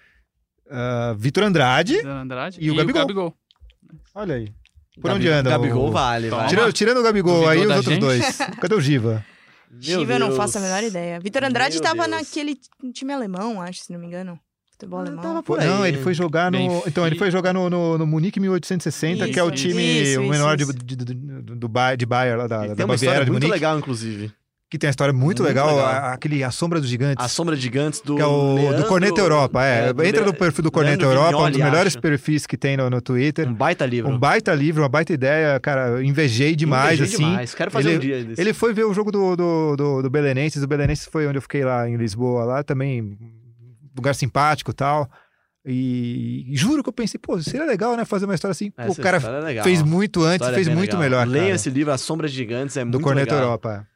[0.69, 1.99] Ah, Vitor Andrade.
[2.05, 3.33] Andrade E o Gabigol.
[4.15, 4.51] Olha aí.
[4.99, 5.49] Por Gabi- onde anda?
[5.51, 5.91] Gabigol o...
[5.91, 6.47] vale, vai.
[6.47, 7.99] Tirando, tirando o Gabigol aí, os outros gente?
[7.99, 8.37] dois.
[8.59, 9.23] Cadê o Giva?
[9.69, 11.19] Meu Chiva, eu não faço a menor ideia.
[11.19, 12.21] Vitor Andrade Meu tava Deus.
[12.21, 12.57] naquele
[12.93, 14.39] time alemão, acho, se não me engano.
[14.77, 15.23] Futebol alemão.
[15.23, 15.89] tava por Não, aí.
[15.93, 16.57] ele foi jogar no.
[16.57, 16.89] Benfica.
[16.89, 20.19] Então, ele foi jogar no, no, no Munique 1860, que é o Isso, time isso,
[20.19, 20.73] o isso, menor isso.
[20.73, 23.43] de, de, do, do, de Bayer, lá da, da tem uma Baviera história de muito
[23.43, 23.53] Munique.
[23.53, 24.31] legal, inclusive.
[24.67, 25.85] Que tem uma história muito, Muito legal, legal.
[25.85, 27.23] a- aquele A Sombra dos Gigantes.
[27.23, 28.15] A Sombra de Gigantes do.
[28.15, 29.93] que é o Leandro- do Corneta Europa, é.
[29.93, 32.01] do Entra no perfil do Corneta Leandro Europa, um dos Vignoli, melhores acho.
[32.01, 33.47] perfis que tem no, no Twitter.
[33.47, 34.11] Um baita livro.
[34.11, 35.89] Um baita livro, uma baita ideia, cara.
[35.89, 37.25] eu Invejei demais, Invejei assim.
[37.29, 37.53] demais.
[37.55, 38.41] Quero fazer Ele- um dia desse.
[38.41, 40.61] Ele foi ver o jogo do, do, do, do Belenenses.
[40.63, 43.15] O Belenenses foi onde eu fiquei lá em Lisboa, lá também.
[43.95, 45.09] Lugar simpático e tal.
[45.67, 48.05] E, juro que eu pensei, pô, seria legal, né?
[48.05, 48.69] Fazer uma história assim.
[48.69, 49.63] Pô, o cara é legal.
[49.63, 51.01] fez muito antes, História fez bem muito legal.
[51.01, 51.27] melhor.
[51.27, 51.55] Leiam cara.
[51.55, 53.47] esse livro, A Sombra de Gigantes, é do muito Corneta legal.
[53.47, 53.87] Europa.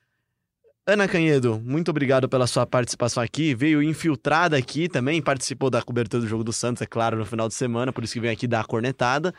[0.88, 3.54] Ana Canhedo, muito obrigado pela sua participação aqui.
[3.54, 7.48] Veio infiltrada aqui também, participou da cobertura do jogo do Santos, é claro, no final
[7.48, 9.32] de semana, por isso que veio aqui dar a cornetada.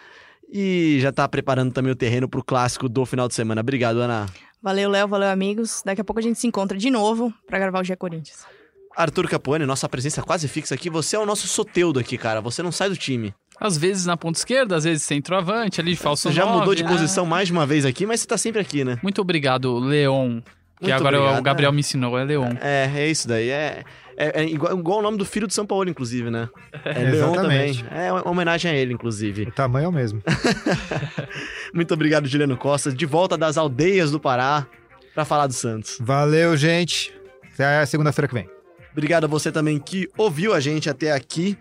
[0.52, 3.60] E já tá preparando também o terreno pro clássico do final de semana.
[3.60, 4.26] Obrigado, Ana.
[4.62, 5.82] Valeu, Léo, valeu, amigos.
[5.84, 8.46] Daqui a pouco a gente se encontra de novo pra gravar o G Corinthians.
[9.00, 10.90] Arthur Capuani, nossa presença quase fixa aqui.
[10.90, 12.40] Você é o nosso soteudo aqui, cara.
[12.40, 13.34] Você não sai do time.
[13.58, 16.74] Às vezes na ponta esquerda, às vezes centroavante, ali de falso Você já nove, mudou
[16.74, 16.88] de né?
[16.88, 18.98] posição mais de uma vez aqui, mas você tá sempre aqui, né?
[19.02, 20.40] Muito obrigado, Leon.
[20.78, 21.74] Que Muito agora obrigado, o Gabriel é.
[21.74, 22.54] me ensinou, é Leon.
[22.60, 23.50] É, é isso daí.
[23.50, 23.84] É,
[24.16, 26.48] é, é igual, igual o nome do filho do São Paulo, inclusive, né?
[26.84, 27.84] É Leon também.
[27.90, 29.42] É uma homenagem a ele, inclusive.
[29.42, 30.22] O tamanho é o mesmo.
[31.74, 32.90] Muito obrigado, Juliano Costa.
[32.90, 34.66] De volta das aldeias do Pará
[35.14, 35.98] pra falar do Santos.
[36.00, 37.12] Valeu, gente.
[37.52, 38.59] Até segunda-feira que vem.
[38.92, 41.56] Obrigado a você também que ouviu a gente até aqui.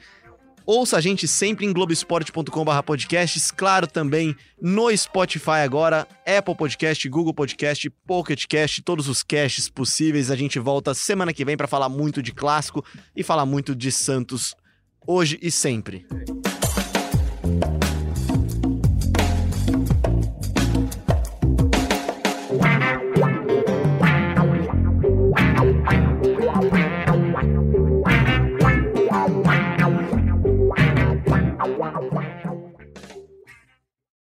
[0.66, 7.34] Ouça a gente sempre em globesport.com.br podcasts, claro, também no Spotify agora, Apple Podcast, Google
[7.34, 10.30] Podcast, Pocket Cast, todos os casts possíveis.
[10.30, 13.92] A gente volta semana que vem para falar muito de clássico e falar muito de
[13.92, 14.54] Santos
[15.08, 16.06] hoje e sempre.